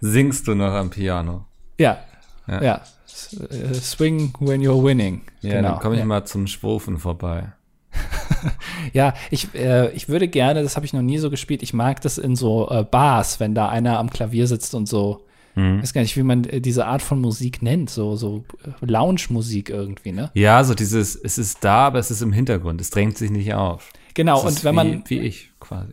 [0.00, 1.46] singst du noch am Piano?
[1.78, 1.98] Ja,
[2.46, 2.62] ja.
[2.62, 2.80] ja.
[3.12, 5.22] Swing when you're winning.
[5.40, 5.70] Ja, genau.
[5.70, 6.06] dann komme ich ja.
[6.06, 7.52] mal zum Schwufen vorbei.
[8.92, 12.00] ja, ich, äh, ich würde gerne, das habe ich noch nie so gespielt, ich mag
[12.00, 15.24] das in so äh, Bars, wenn da einer am Klavier sitzt und so.
[15.54, 15.76] Mhm.
[15.76, 18.86] Ich weiß gar nicht, wie man äh, diese Art von Musik nennt, so, so äh,
[18.86, 20.30] Lounge-Musik irgendwie, ne?
[20.34, 23.52] Ja, so dieses, es ist da, aber es ist im Hintergrund, es drängt sich nicht
[23.54, 23.90] auf.
[24.14, 25.04] Genau, und wenn wie, man.
[25.06, 25.92] Wie ich quasi.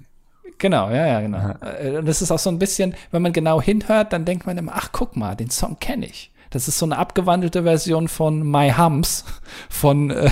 [0.58, 1.56] Genau, ja, ja, genau.
[1.62, 4.58] Äh, und das ist auch so ein bisschen, wenn man genau hinhört, dann denkt man
[4.58, 6.29] immer, ach, guck mal, den Song kenne ich.
[6.50, 9.24] Das ist so eine abgewandelte Version von My Hums
[9.70, 10.32] von äh,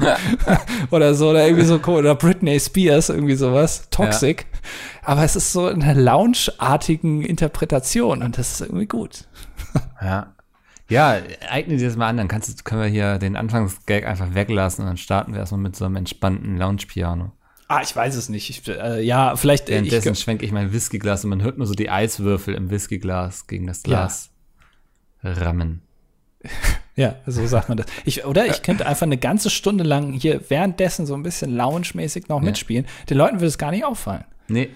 [0.90, 4.42] oder so oder irgendwie so oder Britney Spears irgendwie sowas Toxic.
[4.42, 4.58] Ja.
[5.04, 9.24] Aber es ist so eine Lounge-artigen Interpretation und das ist irgendwie gut.
[10.02, 10.34] Ja.
[10.88, 11.16] Ja,
[11.48, 14.82] eigne dir das mal an, dann kannst du, können wir hier den Anfangsgag einfach weglassen
[14.84, 17.32] und dann starten wir erstmal mit so einem entspannten Lounge-Piano.
[17.68, 18.50] Ah, ich weiß es nicht.
[18.50, 19.70] Ich, äh, ja, vielleicht.
[19.70, 23.46] Äh, Währenddessen schwenke ich mein Whiskyglas und man hört nur so die Eiswürfel im Whiskyglas
[23.46, 24.31] gegen das Glas ja.
[25.22, 25.82] Rammen.
[26.94, 27.86] Ja, so sagt man das.
[28.04, 32.28] Ich, oder ich könnte einfach eine ganze Stunde lang hier währenddessen so ein bisschen lounge-mäßig
[32.28, 32.44] noch ja.
[32.44, 32.86] mitspielen.
[33.08, 34.24] Den Leuten würde es gar nicht auffallen.
[34.48, 34.70] Nee.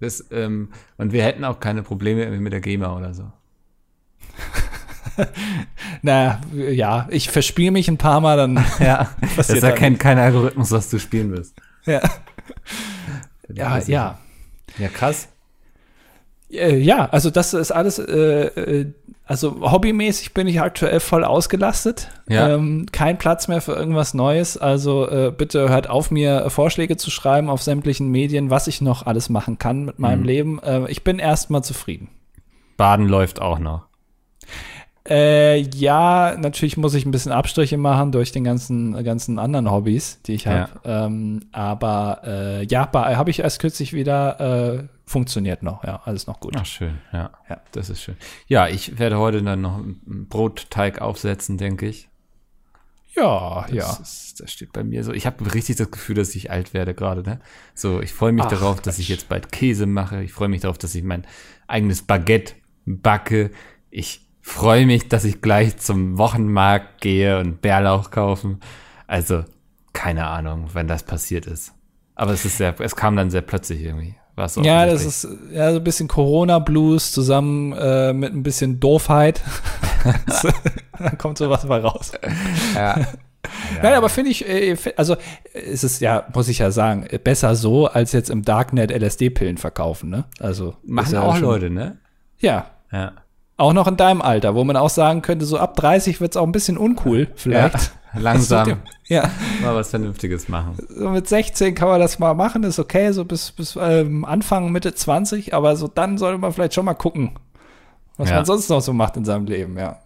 [0.00, 3.30] Das, ähm, und wir hätten auch keine Probleme mit der GEMA oder so.
[6.02, 8.64] naja, ja, ich verspiele mich ein paar Mal, dann.
[8.78, 11.54] ja, das erkennt kein Algorithmus, was du spielen wirst.
[11.84, 12.00] Ja.
[13.52, 14.18] ja, ja.
[14.78, 15.28] Ja, krass.
[16.50, 18.92] Äh, ja, also das ist alles, äh, äh,
[19.24, 22.08] also hobbymäßig bin ich aktuell voll ausgelastet.
[22.28, 22.54] Ja.
[22.54, 24.56] Ähm, kein Platz mehr für irgendwas Neues.
[24.56, 29.06] Also äh, bitte hört auf, mir Vorschläge zu schreiben auf sämtlichen Medien, was ich noch
[29.06, 30.26] alles machen kann mit meinem mhm.
[30.26, 30.62] Leben.
[30.62, 32.08] Äh, ich bin erstmal zufrieden.
[32.76, 33.88] Baden läuft auch noch.
[35.08, 40.20] Äh, ja, natürlich muss ich ein bisschen Abstriche machen durch den ganzen, ganzen anderen Hobbys,
[40.22, 40.68] die ich habe.
[40.84, 41.06] Ja.
[41.06, 46.40] Ähm, aber äh, ja, habe ich erst kürzlich wieder äh, funktioniert noch, ja, alles noch
[46.40, 46.54] gut.
[46.58, 47.30] Ach, schön, ja.
[47.48, 47.60] ja.
[47.72, 48.16] Das ist schön.
[48.46, 52.08] Ja, ich werde heute dann noch einen Brotteig aufsetzen, denke ich.
[53.16, 53.98] Ja, das ja.
[54.02, 55.12] Ist, das steht bei mir so.
[55.12, 57.22] Ich habe richtig das Gefühl, dass ich alt werde gerade.
[57.22, 57.40] Ne?
[57.74, 60.22] So, ich freue mich Ach, darauf, dass ich jetzt bald Käse mache.
[60.22, 61.26] Ich freue mich darauf, dass ich mein
[61.66, 62.54] eigenes Baguette
[62.84, 63.50] backe.
[63.90, 68.60] Ich freue mich, dass ich gleich zum Wochenmarkt gehe und Bärlauch kaufen.
[69.06, 69.44] Also,
[69.92, 71.72] keine Ahnung, wenn das passiert ist.
[72.14, 74.14] Aber es ist sehr, es kam dann sehr plötzlich irgendwie.
[74.34, 79.42] War's ja, das ist ja so ein bisschen Corona-Blues zusammen äh, mit ein bisschen Doofheit.
[80.98, 82.12] dann kommt sowas mal raus.
[82.74, 83.00] Ja.
[83.00, 83.06] Ja.
[83.82, 85.16] Nein, aber finde ich, äh, also
[85.52, 90.10] ist es ja, muss ich ja sagen, besser so, als jetzt im Darknet LSD-Pillen verkaufen,
[90.10, 90.24] ne?
[90.38, 90.76] Also.
[90.84, 91.98] Machen ja auch schon, Leute, ne?
[92.38, 92.70] Ja.
[92.92, 93.12] Ja.
[93.58, 96.36] Auch noch in deinem Alter, wo man auch sagen könnte, so ab 30 wird es
[96.36, 97.92] auch ein bisschen uncool, vielleicht.
[98.14, 98.78] Ja, langsam.
[99.08, 99.28] ja.
[99.60, 100.76] Mal was Vernünftiges machen.
[100.88, 104.70] So mit 16 kann man das mal machen, ist okay, so bis, bis ähm, Anfang,
[104.70, 107.32] Mitte 20, aber so dann sollte man vielleicht schon mal gucken,
[108.16, 108.36] was ja.
[108.36, 109.98] man sonst noch so macht in seinem Leben, ja.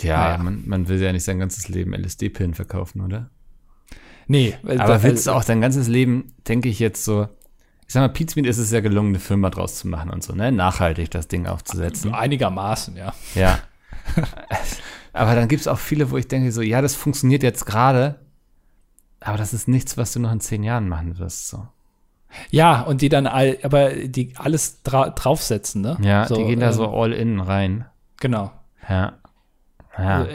[0.00, 0.38] Ja, naja.
[0.38, 3.28] man, man will ja nicht sein ganzes Leben LSD-Pillen verkaufen, oder?
[4.28, 4.54] Nee.
[4.78, 7.28] Aber willst du auch dein ganzes Leben, denke ich jetzt so,
[7.86, 10.34] ich sag mal, Pizmeet ist es ja gelungen, eine Firma draus zu machen und so,
[10.34, 10.50] ne?
[10.50, 12.14] Nachhaltig das Ding aufzusetzen.
[12.14, 13.12] Einigermaßen, ja.
[13.34, 13.58] Ja.
[15.12, 18.20] aber dann gibt es auch viele, wo ich denke, so, ja, das funktioniert jetzt gerade,
[19.20, 21.48] aber das ist nichts, was du noch in zehn Jahren machen wirst.
[21.48, 21.66] So.
[22.50, 25.98] Ja, und die dann all, aber die alles dra draufsetzen, ne?
[26.02, 27.86] Ja, so, die gehen da ähm, so all in rein.
[28.18, 28.52] Genau.
[28.88, 29.18] Ja.
[29.98, 30.18] Ja.
[30.22, 30.30] Also,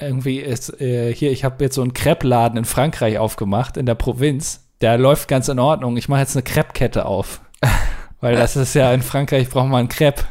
[0.00, 3.94] irgendwie ist äh, hier, ich habe jetzt so einen Crepe-Laden in Frankreich aufgemacht, in der
[3.94, 5.96] Provinz der läuft ganz in Ordnung.
[5.96, 7.40] Ich mache jetzt eine Crepe-Kette auf.
[8.20, 10.24] Weil das ist ja in Frankreich braucht man Crepe.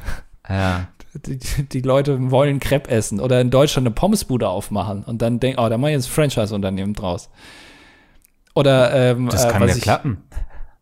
[0.47, 0.87] Ja.
[1.13, 5.59] Die, die, Leute wollen Crepe essen oder in Deutschland eine Pommesbude aufmachen und dann denken,
[5.59, 7.29] oh, da mache ich jetzt ein Franchise-Unternehmen draus.
[8.53, 10.23] Oder ähm, das kann äh, ja klappen.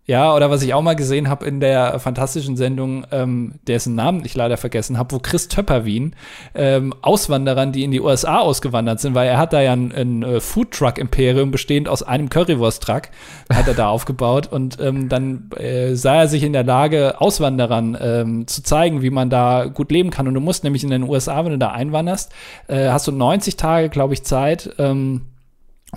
[0.08, 4.24] Ja, oder was ich auch mal gesehen habe in der fantastischen Sendung, ähm, dessen Namen
[4.24, 6.16] ich leider vergessen habe, wo Chris Töpperwien
[6.54, 10.22] ähm, Auswanderern, die in die USA ausgewandert sind, weil er hat da ja ein, ein
[10.22, 13.10] äh, Foodtruck-Imperium bestehend aus einem Currywurst-Truck,
[13.52, 17.98] hat er da aufgebaut und ähm, dann äh, sah er sich in der Lage, Auswanderern
[18.00, 20.28] ähm, zu zeigen, wie man da gut leben kann.
[20.28, 22.32] Und du musst nämlich in den USA, wenn du da einwanderst,
[22.68, 25.22] äh, hast du 90 Tage, glaube ich, Zeit, ähm,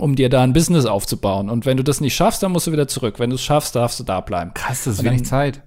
[0.01, 1.51] um dir da ein Business aufzubauen.
[1.51, 3.19] Und wenn du das nicht schaffst, dann musst du wieder zurück.
[3.19, 4.53] Wenn du es schaffst, darfst du da bleiben.
[4.55, 5.63] Krass, das ist wenig Zeit.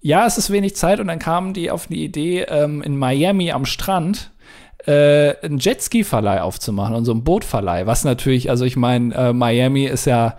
[0.00, 3.52] Ja, es ist wenig Zeit und dann kamen die auf die Idee, ähm, in Miami
[3.52, 4.32] am Strand
[4.86, 7.86] äh, einen Jetski-Verleih aufzumachen und so einen Bootverleih.
[7.86, 10.36] Was natürlich, also ich meine, äh, Miami ist ja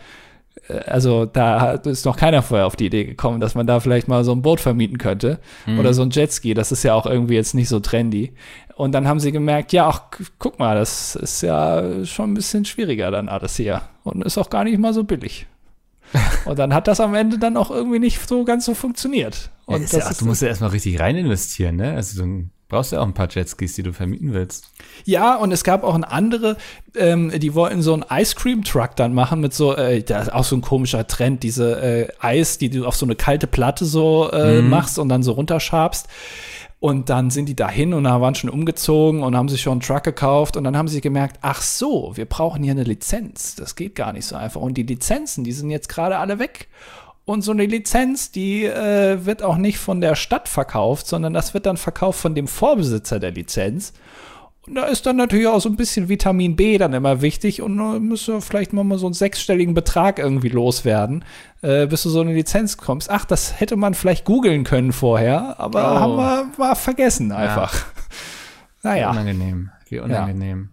[0.85, 4.23] also da ist noch keiner vorher auf die Idee gekommen, dass man da vielleicht mal
[4.23, 5.79] so ein Boot vermieten könnte mhm.
[5.79, 6.53] oder so ein Jetski.
[6.53, 8.33] Das ist ja auch irgendwie jetzt nicht so trendy.
[8.75, 10.03] Und dann haben sie gemerkt, ja, ach,
[10.39, 14.49] guck mal, das ist ja schon ein bisschen schwieriger dann alles hier und ist auch
[14.49, 15.47] gar nicht mal so billig.
[16.45, 19.49] und dann hat das am Ende dann auch irgendwie nicht so ganz so funktioniert.
[19.65, 21.93] Und ja, das ja, du musst ja erstmal richtig rein investieren, ne?
[21.93, 24.71] Also dann brauchst du ja auch ein paar Jetskis, die du vermieten willst.
[25.05, 26.57] Ja, und es gab auch ein andere,
[26.95, 30.33] ähm, die wollten so einen Ice Cream Truck dann machen mit so, äh, da ist
[30.33, 33.85] auch so ein komischer Trend, diese äh, Eis, die du auf so eine kalte Platte
[33.85, 34.69] so äh, mhm.
[34.69, 36.07] machst und dann so runterschabst.
[36.79, 39.81] Und dann sind die dahin und da waren schon umgezogen und haben sich schon einen
[39.81, 43.55] Truck gekauft und dann haben sie gemerkt, ach so, wir brauchen hier eine Lizenz.
[43.55, 44.59] Das geht gar nicht so einfach.
[44.59, 46.67] Und die Lizenzen, die sind jetzt gerade alle weg.
[47.25, 51.53] Und so eine Lizenz, die äh, wird auch nicht von der Stadt verkauft, sondern das
[51.53, 53.93] wird dann verkauft von dem Vorbesitzer der Lizenz.
[54.67, 57.77] Und da ist dann natürlich auch so ein bisschen Vitamin B dann immer wichtig und
[57.77, 61.25] da müsste vielleicht mal so einen sechsstelligen Betrag irgendwie loswerden,
[61.61, 63.09] äh, bis du so eine Lizenz kommst.
[63.09, 65.99] Ach, das hätte man vielleicht googeln können vorher, aber Oh.
[65.99, 67.73] haben wir mal vergessen einfach.
[68.85, 69.69] Naja, Unangenehm.
[69.87, 70.67] Wie unangenehm.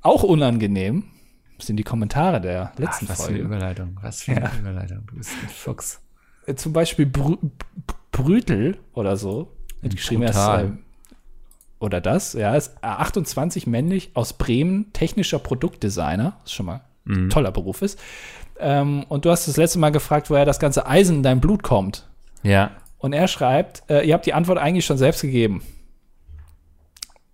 [0.00, 1.04] auch unangenehm
[1.64, 3.54] sind die Kommentare der Ach, letzten was für eine Folge.
[3.54, 3.98] Überleitung.
[4.02, 5.06] Was für eine Überleitung.
[5.06, 6.00] Du bist ein Fuchs.
[6.46, 7.36] Äh, Zum Beispiel Brü
[8.10, 9.52] Brütel oder so.
[9.82, 10.70] Hat geschrieben, er ist, äh,
[11.80, 17.50] oder das, ja, ist 28 männlich aus Bremen, technischer Produktdesigner, was schon mal ein toller
[17.50, 17.98] Beruf ist.
[18.58, 21.62] Ähm, und du hast das letzte Mal gefragt, woher das ganze Eisen in dein Blut
[21.62, 22.06] kommt.
[22.42, 22.70] Ja.
[22.98, 25.62] Und er schreibt, äh, ihr habt die Antwort eigentlich schon selbst gegeben.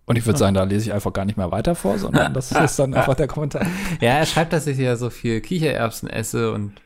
[0.08, 2.50] Und ich würde sagen, da lese ich einfach gar nicht mehr weiter vor, sondern das
[2.52, 3.64] ist dann einfach der Kommentar.
[4.00, 6.80] Ja, er schreibt, dass ich ja so viel Kichererbsen esse und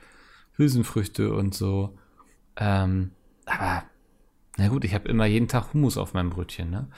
[0.57, 1.97] Hülsenfrüchte und so.
[2.57, 3.13] Ähm,
[3.47, 3.85] aber,
[4.59, 6.89] na gut, ich habe immer jeden Tag Hummus auf meinem Brötchen, ne?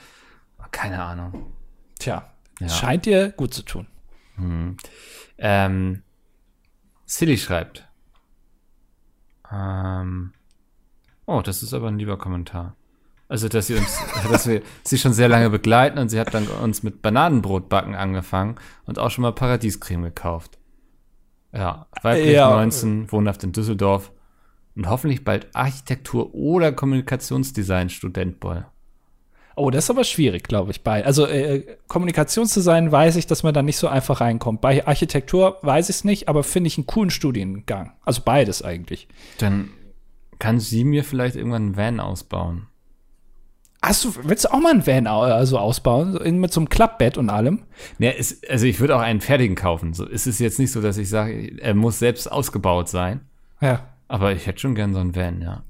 [0.71, 1.53] Keine Ahnung.
[1.99, 2.67] Tja, Ja.
[2.69, 3.87] scheint dir gut zu tun.
[5.37, 6.01] Ähm,
[7.05, 7.87] Silly schreibt.
[9.51, 10.33] Ähm,
[11.25, 12.75] oh, das ist aber ein lieber Kommentar.
[13.27, 13.99] Also, dass sie uns,
[14.31, 18.55] dass wir sie schon sehr lange begleiten und sie hat dann uns mit Bananenbrotbacken angefangen
[18.85, 20.59] und auch schon mal Paradiescreme gekauft.
[21.53, 22.49] Ja, weiblich Ja.
[22.49, 24.11] 19, wohnhaft in Düsseldorf
[24.75, 28.63] und hoffentlich bald Architektur oder Kommunikationsdesign Student Boy.
[29.57, 30.83] Oh, das ist aber schwierig, glaube ich.
[30.83, 34.59] Bei, also äh, Kommunikationsdesign weiß ich, dass man da nicht so einfach reinkommt.
[34.59, 37.93] Bei Architektur weiß ich es nicht, aber finde ich einen coolen Studiengang.
[38.03, 39.07] Also beides eigentlich.
[39.37, 39.69] Dann
[40.39, 42.67] kann sie mir vielleicht irgendwann einen Van ausbauen.
[43.85, 46.13] Hast du, willst du auch mal einen Van also ausbauen?
[46.13, 47.63] So in, mit so einem Klappbett und allem?
[47.99, 49.93] Ja, es, also ich würde auch einen fertigen kaufen.
[49.93, 53.21] So ist es jetzt nicht so, dass ich sage, er muss selbst ausgebaut sein.
[53.61, 53.87] Ja.
[54.07, 55.63] Aber ich hätte schon gern so einen Van, ja.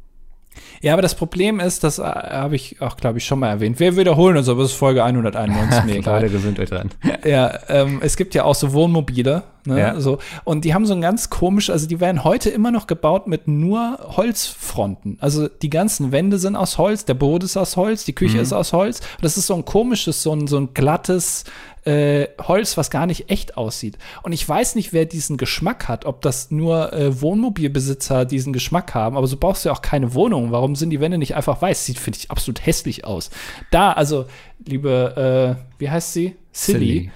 [0.81, 3.79] Ja, aber das Problem ist, das äh, habe ich auch, glaube ich, schon mal erwähnt.
[3.79, 6.21] Wir wiederholen uns, aber es ist Folge 191, mir egal.
[6.21, 6.91] Leute, gewöhnt euch dran.
[7.23, 9.99] Ja, ähm, es gibt ja auch so Wohnmobile, ne, Ja.
[9.99, 10.19] so.
[10.43, 13.47] Und die haben so ein ganz komisch, also die werden heute immer noch gebaut mit
[13.47, 15.17] nur Holzfronten.
[15.21, 18.53] Also die ganzen Wände sind aus Holz, der Boden ist aus Holz, die Küche ist
[18.53, 19.01] aus Holz.
[19.21, 21.43] Das ist so ein komisches, so ein, so ein glattes
[21.85, 23.97] äh, Holz, was gar nicht echt aussieht.
[24.23, 28.93] Und ich weiß nicht, wer diesen Geschmack hat, ob das nur äh, Wohnmobilbesitzer diesen Geschmack
[28.95, 30.51] haben, aber so brauchst du ja auch keine Wohnung.
[30.51, 31.85] Warum sind die Wände nicht einfach weiß?
[31.85, 33.29] Sieht, finde ich, absolut hässlich aus.
[33.71, 34.25] Da, also,
[34.65, 36.35] liebe, äh, wie heißt sie?
[36.51, 37.11] Silly.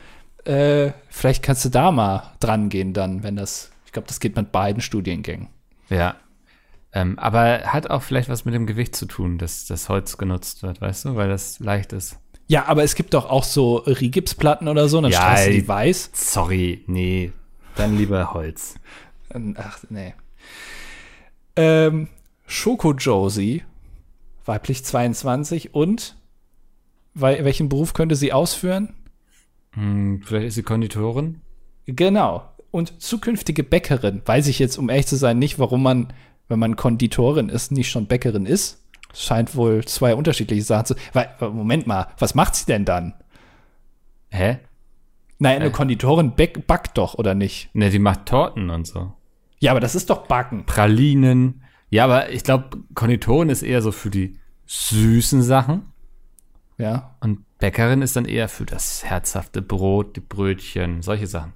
[0.46, 4.36] Äh, vielleicht kannst du da mal dran gehen dann, wenn das, ich glaube, das geht
[4.36, 5.48] mit beiden Studiengängen.
[5.90, 6.16] Ja.
[6.92, 10.64] Ähm, aber hat auch vielleicht was mit dem Gewicht zu tun, dass das Holz genutzt
[10.64, 12.18] wird, weißt du, weil das leicht ist.
[12.50, 15.68] Ja, aber es gibt doch auch so Rigipsplatten oder so, dann Ja, streichst du die
[15.68, 16.10] weiß.
[16.14, 17.32] Sorry, nee.
[17.76, 18.74] Dann lieber Holz.
[19.56, 20.16] Ach, nee.
[21.56, 22.08] Ähm,
[22.48, 23.64] Schoko Josie,
[24.46, 26.16] weiblich 22 und
[27.14, 28.96] weil, welchen Beruf könnte sie ausführen?
[29.74, 31.42] Hm, vielleicht ist sie Konditorin?
[31.86, 32.50] Genau.
[32.72, 34.24] Und zukünftige Bäckerin.
[34.26, 36.14] Weiß ich jetzt, um ehrlich zu sein, nicht, warum man,
[36.48, 38.84] wenn man Konditorin ist, nicht schon Bäckerin ist.
[39.14, 40.96] Scheint wohl zwei unterschiedliche Sachen zu.
[41.14, 43.14] Weil, Moment mal, was macht sie denn dann?
[44.30, 44.60] Hä?
[45.40, 45.72] Naja, eine Äh.
[45.72, 47.74] Konditorin back, backt doch, oder nicht?
[47.74, 49.14] Ne, die macht Torten und so.
[49.60, 50.66] Ja, aber das ist doch Backen.
[50.66, 51.64] Pralinen.
[51.90, 54.38] Ja, aber ich glaube, Konditorin ist eher so für die
[54.68, 55.92] süßen Sachen.
[56.78, 57.16] Ja.
[57.20, 61.54] Und Bäckerin ist dann eher für das herzhafte Brot, die Brötchen, solche Sachen.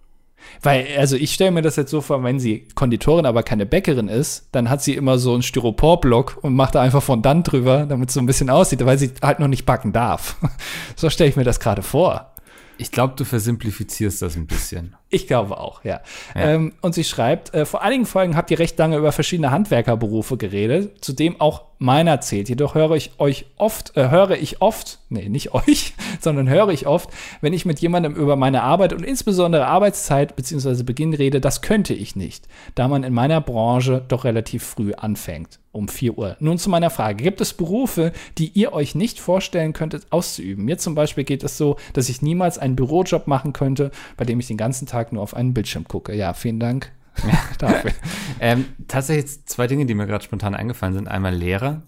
[0.61, 4.07] Weil, also ich stelle mir das jetzt so vor, wenn sie Konditorin, aber keine Bäckerin
[4.07, 8.09] ist, dann hat sie immer so einen Styroporblock und macht da einfach Fondant drüber, damit
[8.09, 10.37] es so ein bisschen aussieht, weil sie halt noch nicht backen darf.
[10.95, 12.33] so stelle ich mir das gerade vor.
[12.77, 14.95] Ich glaube, du versimplifizierst das ein bisschen.
[15.13, 16.01] Ich glaube auch, ja.
[16.33, 16.41] Ja.
[16.41, 20.37] Ähm, und sie schreibt, äh, vor einigen Folgen habt ihr recht lange über verschiedene Handwerkerberufe
[20.37, 22.47] geredet, zu dem auch meiner zählt.
[22.47, 26.87] Jedoch höre ich euch oft, äh, höre ich oft, nee, nicht euch, sondern höre ich
[26.87, 27.09] oft,
[27.41, 30.83] wenn ich mit jemandem über meine Arbeit und insbesondere Arbeitszeit bzw.
[30.83, 35.59] Beginn rede, das könnte ich nicht, da man in meiner Branche doch relativ früh anfängt,
[35.73, 36.37] um 4 Uhr.
[36.39, 40.63] Nun zu meiner Frage, gibt es Berufe, die ihr euch nicht vorstellen könntet auszuüben?
[40.63, 44.39] Mir zum Beispiel geht es so, dass ich niemals einen Bürojob machen könnte, bei dem
[44.39, 46.15] ich den ganzen Tag nur auf einen Bildschirm gucke.
[46.15, 46.91] Ja, vielen Dank
[47.59, 47.91] dafür.
[48.39, 51.07] Ähm, tatsächlich zwei Dinge, die mir gerade spontan eingefallen sind.
[51.07, 51.83] Einmal Lehrer.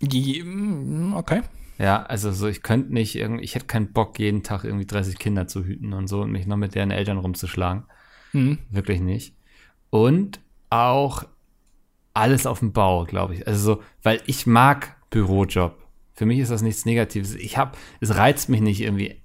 [0.00, 1.42] Die- mm, Okay.
[1.78, 5.18] Ja, also so, ich könnte nicht irgendwie, ich hätte keinen Bock, jeden Tag irgendwie 30
[5.18, 7.82] Kinder zu hüten und so und mich noch mit deren Eltern rumzuschlagen.
[8.32, 8.58] Mhm.
[8.70, 9.34] Wirklich nicht.
[9.90, 10.38] Und
[10.70, 11.24] auch
[12.12, 13.48] alles auf dem Bau, glaube ich.
[13.48, 15.76] Also so, weil ich mag Bürojob.
[16.12, 17.34] Für mich ist das nichts Negatives.
[17.34, 19.20] Ich habe, es reizt mich nicht irgendwie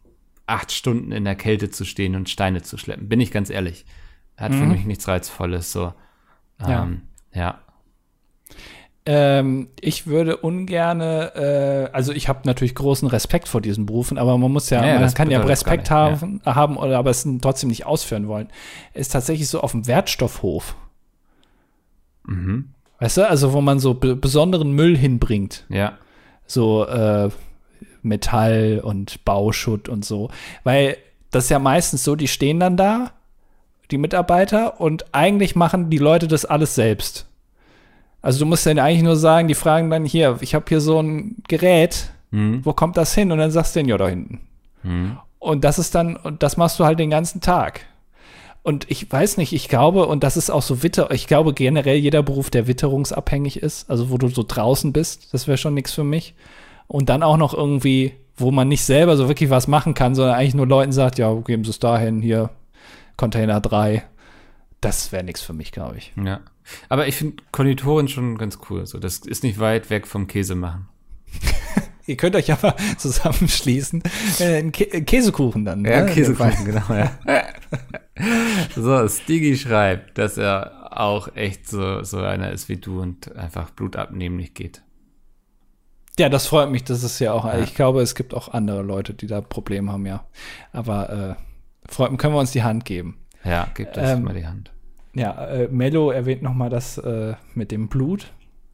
[0.50, 3.08] acht Stunden in der Kälte zu stehen und Steine zu schleppen.
[3.10, 3.86] Bin ich ganz ehrlich.
[4.38, 4.72] Hat für Mhm.
[4.72, 5.72] mich nichts Reizvolles.
[5.72, 5.94] So,
[6.62, 6.84] Ja.
[6.84, 7.02] ähm,
[7.34, 7.60] ja.
[9.06, 11.34] Ähm, ich würde ungerne,
[11.90, 14.94] äh, also ich habe natürlich großen Respekt vor diesen Berufen, aber man muss ja, Ja,
[14.96, 18.50] ja, man kann ja Respekt haben, haben oder aber es trotzdem nicht ausführen wollen.
[18.94, 20.76] Ist tatsächlich so auf dem Wertstoffhof.
[22.28, 22.70] Mhm.
[23.00, 25.66] Weißt du, also wo man so be besonderen Müll hinbringt.
[25.70, 25.98] Ja.
[26.46, 27.30] so äh,
[28.02, 30.30] Metall und Bauschutt und so.
[30.64, 30.98] Weil
[31.32, 33.12] das ist ja meistens so, die stehen dann da,
[33.92, 37.28] die Mitarbeiter, und eigentlich machen die Leute das alles selbst.
[38.22, 41.02] Also du musst dann eigentlich nur sagen, die fragen dann hier, ich habe hier so
[41.02, 42.64] ein Gerät, Mhm.
[42.64, 43.32] wo kommt das hin?
[43.32, 44.42] Und dann sagst du denen, ja, da hinten.
[44.84, 45.18] Mhm.
[45.40, 47.82] Und das ist dann, und das machst du halt den ganzen Tag.
[48.62, 51.96] Und ich weiß nicht, ich glaube, und das ist auch so Witter, ich glaube generell
[51.96, 55.94] jeder Beruf, der witterungsabhängig ist, also wo du so draußen bist, das wäre schon nichts
[55.94, 56.36] für mich.
[56.90, 60.36] Und dann auch noch irgendwie, wo man nicht selber so wirklich was machen kann, sondern
[60.36, 62.50] eigentlich nur Leuten sagt, ja, geben Sie es dahin, hier,
[63.16, 64.04] Container 3.
[64.82, 66.14] Das wäre nichts für mich, glaube ich.
[66.24, 66.40] Ja.
[66.90, 68.88] Aber ich finde Konditoren schon ganz cool.
[68.88, 70.88] So, das ist nicht weit weg vom Käse machen.
[72.08, 74.02] Ihr könnt euch aber zusammenschließen.
[74.40, 75.86] Äh, Kä äh, Käsekuchen dann.
[75.86, 76.12] Ja, ne?
[76.12, 77.12] Käsekuchen, genau, ja.
[78.76, 83.70] so, Stiggy schreibt, dass er auch echt so, so einer ist wie du und einfach
[83.70, 84.82] blutabnehmlich geht.
[86.20, 86.84] Ja, das freut mich.
[86.84, 90.06] Das ist ja auch, ich glaube, es gibt auch andere Leute, die da Probleme haben,
[90.06, 90.26] ja.
[90.74, 93.18] Aber äh, freut mich, können wir uns die Hand geben.
[93.46, 94.72] Ja, gib das Ähm, mal die Hand.
[95.14, 98.32] Ja, äh, Mello erwähnt noch mal das äh, mit dem Blut.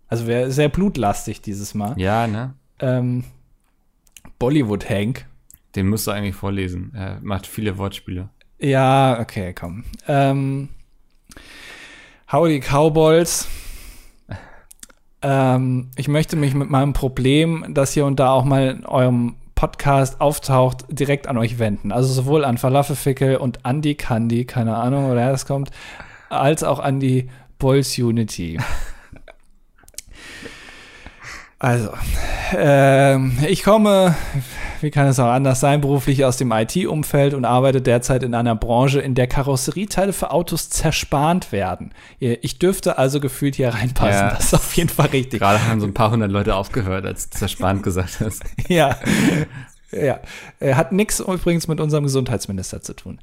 [0.07, 1.93] Also wäre sehr blutlastig dieses Mal.
[1.99, 2.55] Ja, ne?
[2.79, 3.23] Ähm,
[4.39, 5.27] Bollywood Hank.
[5.75, 6.93] Den musst du eigentlich vorlesen.
[6.95, 8.29] Er macht viele Wortspiele.
[8.59, 9.83] Ja, okay, komm.
[10.07, 10.69] Ähm,
[12.31, 13.47] Howdy Cowboys.
[15.25, 19.35] Ähm, ich möchte mich mit meinem Problem, das hier und da auch mal in eurem
[19.55, 21.91] Podcast auftaucht, direkt an euch wenden.
[21.91, 25.71] Also sowohl an Falafelfickel und Andy Candy, keine Ahnung, woher das kommt,
[26.29, 28.59] als auch an die Boys Unity.
[31.65, 31.89] Also,
[32.55, 34.15] ähm, ich komme,
[34.81, 38.55] wie kann es auch anders sein, beruflich aus dem IT-Umfeld und arbeite derzeit in einer
[38.55, 41.91] Branche, in der Karosserieteile für Autos zerspannt werden.
[42.19, 44.13] Ich dürfte also gefühlt hier reinpassen.
[44.13, 44.29] Ja.
[44.29, 45.39] Das ist auf jeden Fall richtig.
[45.39, 48.43] Gerade haben so ein paar hundert Leute aufgehört, als du zerspannt gesagt hast.
[48.67, 48.99] Ja.
[49.91, 50.19] Ja,
[50.59, 53.19] Äh, hat nichts übrigens mit unserem Gesundheitsminister zu tun.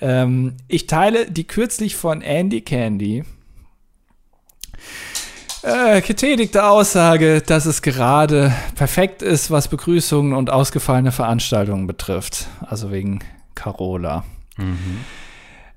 [0.00, 3.24] Ähm, ich teile die kürzlich von Andy Candy
[5.62, 12.46] äh, getätigte Aussage, dass es gerade perfekt ist, was Begrüßungen und ausgefallene Veranstaltungen betrifft.
[12.60, 13.20] Also wegen
[13.54, 14.24] Carola.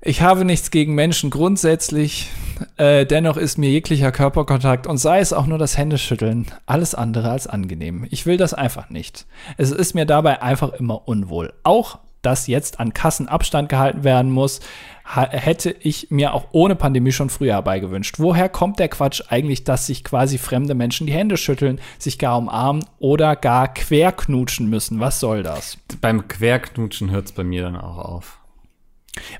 [0.06, 2.28] Ich habe nichts gegen Menschen grundsätzlich.
[2.76, 7.30] Äh, dennoch ist mir jeglicher Körperkontakt und sei es auch nur das Händeschütteln alles andere
[7.30, 8.06] als angenehm.
[8.10, 9.26] Ich will das einfach nicht.
[9.56, 11.54] Es ist mir dabei einfach immer unwohl.
[11.62, 14.60] Auch, dass jetzt an Kassen Abstand gehalten werden muss,
[15.04, 18.18] hätte ich mir auch ohne Pandemie schon früher herbeigewünscht.
[18.18, 22.38] Woher kommt der Quatsch eigentlich, dass sich quasi fremde Menschen die Hände schütteln, sich gar
[22.38, 25.00] umarmen oder gar querknutschen müssen?
[25.00, 25.76] Was soll das?
[26.00, 28.38] Beim Querknutschen hört es bei mir dann auch auf.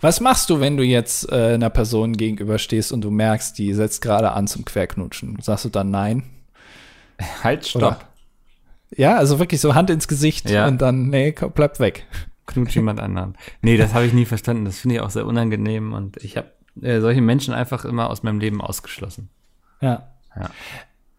[0.01, 4.03] Was machst du, wenn du jetzt äh, einer Person gegenüberstehst und du merkst, die setzt
[4.03, 5.39] gerade an zum Querknutschen?
[5.41, 6.23] Sagst du dann nein?
[7.43, 7.83] Halt, stopp.
[7.83, 7.99] Oder?
[8.97, 10.69] Ja, also wirklich so Hand ins Gesicht Ja.
[10.69, 12.07] und dann, nee, komm, bleib weg.
[12.47, 13.37] Knutsch jemand anderen.
[13.63, 14.65] Nee, das habe ich nie verstanden.
[14.65, 16.49] Das finde ich auch sehr unangenehm und ich habe
[16.81, 19.31] äh, solche Menschen einfach immer aus meinem Leben ausgeschlossen.
[19.81, 20.09] Ja.
[20.37, 20.51] Ja.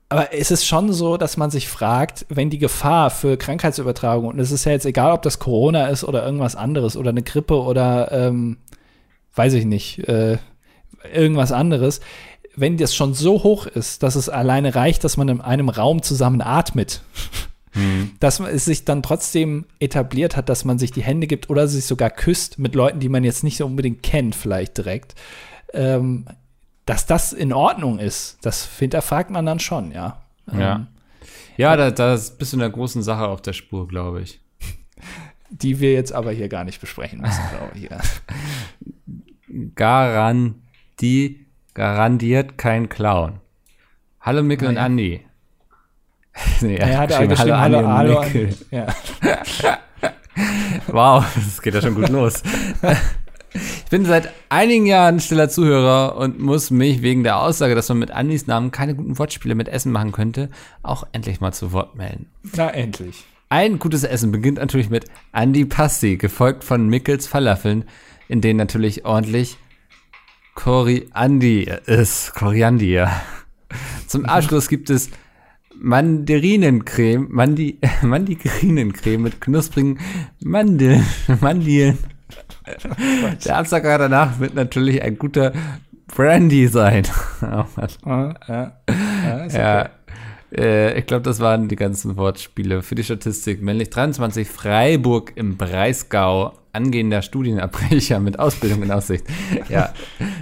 [0.10, 4.40] Aber es ist schon so, dass man sich fragt, wenn die Gefahr für Krankheitsübertragung, und
[4.40, 7.60] es ist ja jetzt egal, ob das Corona ist oder irgendwas anderes oder eine Grippe
[7.62, 8.58] oder, ähm,
[9.34, 10.38] weiß ich nicht, äh,
[11.12, 12.02] irgendwas anderes,
[12.56, 16.02] wenn das schon so hoch ist, dass es alleine reicht, dass man in einem Raum
[16.04, 17.02] zusammen atmet,
[18.20, 21.68] dass man es sich dann trotzdem etabliert hat, dass man sich die Hände gibt oder
[21.68, 25.16] sich sogar küsst mit Leuten, die man jetzt nicht so unbedingt kennt, vielleicht direkt,
[25.74, 26.26] ähm,
[26.86, 30.22] dass das in Ordnung ist, das hinterfragt man dann schon, ja.
[30.58, 30.76] Ja.
[30.76, 30.88] Ähm,
[31.58, 34.40] Ja, da, da bist du in einer großen Sache auf der Spur, glaube ich.
[35.50, 37.90] die wir jetzt aber hier gar nicht besprechen müssen, glaube ich.
[37.90, 38.00] Ja.
[39.76, 43.40] Garantie, garantiert kein Clown.
[44.22, 44.84] Hallo Mikkel Ah, und ja.
[44.86, 45.25] Andi.
[46.62, 48.50] nee, Er hat geschrieben, geschrieben, hallo, Andi und hallo, Mikkel.
[48.72, 48.88] ja.
[50.88, 52.44] Wow, das geht ja schon gut los.
[53.58, 58.00] Ich bin seit einigen Jahren stiller Zuhörer und muss mich wegen der Aussage, dass man
[58.00, 60.50] mit Andis Namen keine guten Wortspiele mit Essen machen könnte,
[60.84, 62.26] auch endlich mal zu Wort melden.
[62.58, 63.24] Na, endlich.
[63.48, 67.86] Ein gutes Essen beginnt natürlich mit Andi Pasti, gefolgt von Mickels Falafeln,
[68.28, 69.58] in denen natürlich ordentlich
[70.56, 72.34] Koriandi ist.
[72.36, 73.10] Koriandier.
[74.08, 75.10] Zum Abschluss gibt es
[75.80, 80.00] Mandarinencreme, Mandi, Mandarinencreme mit knusprigen
[80.44, 81.06] Mandeln,
[81.42, 81.98] Mandeln.
[83.46, 85.54] Der Absacker danach wird natürlich ein guter
[86.08, 87.04] Brandy sein.
[87.42, 87.90] Oh Mann.
[88.06, 88.78] Ah, ja.
[89.24, 89.90] Ja, ist Ja, okay.
[90.58, 93.62] Äh, ich glaube, das waren die ganzen Wortspiele für die Statistik.
[93.62, 99.26] Männlich 23, Freiburg im Breisgau, angehender Studienabbrecher mit Ausbildung in Aussicht.
[99.70, 99.94] Ja,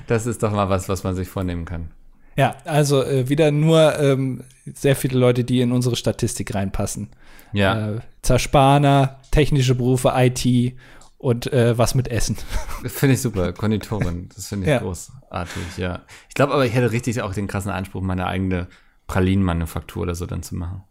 [0.07, 1.89] das ist doch mal was, was man sich vornehmen kann.
[2.35, 7.09] Ja, also äh, wieder nur ähm, sehr viele Leute, die in unsere Statistik reinpassen.
[7.51, 7.95] Ja.
[7.95, 10.75] Äh, Zerspaner, technische Berufe, IT
[11.17, 12.37] und äh, was mit Essen.
[12.85, 13.53] Finde ich super.
[13.53, 14.79] Konditorin, das finde ich Ja.
[14.79, 16.01] großartig, ja.
[16.29, 18.67] Ich glaube aber, ich hätte richtig auch den krassen Anspruch, meine eigene
[19.07, 20.83] Pralinenmanufaktur oder so dann zu machen.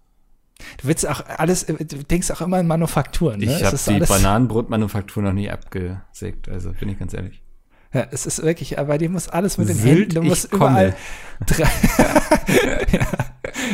[0.79, 3.41] Du willst auch alles, äh, du denkst auch immer in Manufakturen.
[3.41, 3.47] Ne?
[3.47, 7.42] Ich habe die Bananenbrotmanufaktur noch nie abgesägt, also bin ich ganz ehrlich.
[7.95, 10.95] Ja, es ist wirklich, aber dir muss alles mit den Sylt, Händen, du musst überall.
[11.59, 11.67] ja,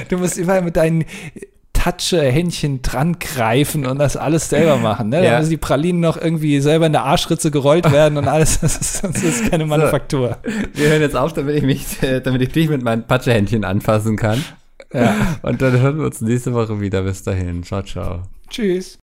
[0.08, 1.04] du musst überall mit deinen
[1.72, 5.10] Tatsche-Händchen dran greifen und das alles selber machen.
[5.10, 5.18] Ne?
[5.22, 5.38] Da Ja.
[5.38, 8.58] müssen die Pralinen noch irgendwie selber in der Arschritze gerollt werden und alles.
[8.60, 10.38] Das ist, das ist keine Manufaktur.
[10.74, 14.16] Wir hören jetzt auf, damit ich mich, äh, damit ich dich mit meinen Patschehändchen anfassen
[14.16, 14.44] kann.
[14.92, 15.14] Ja.
[15.42, 17.02] Und dann hören wir uns nächste Woche wieder.
[17.02, 17.62] Bis dahin.
[17.62, 18.22] Ciao, ciao.
[18.50, 18.96] Tschüss.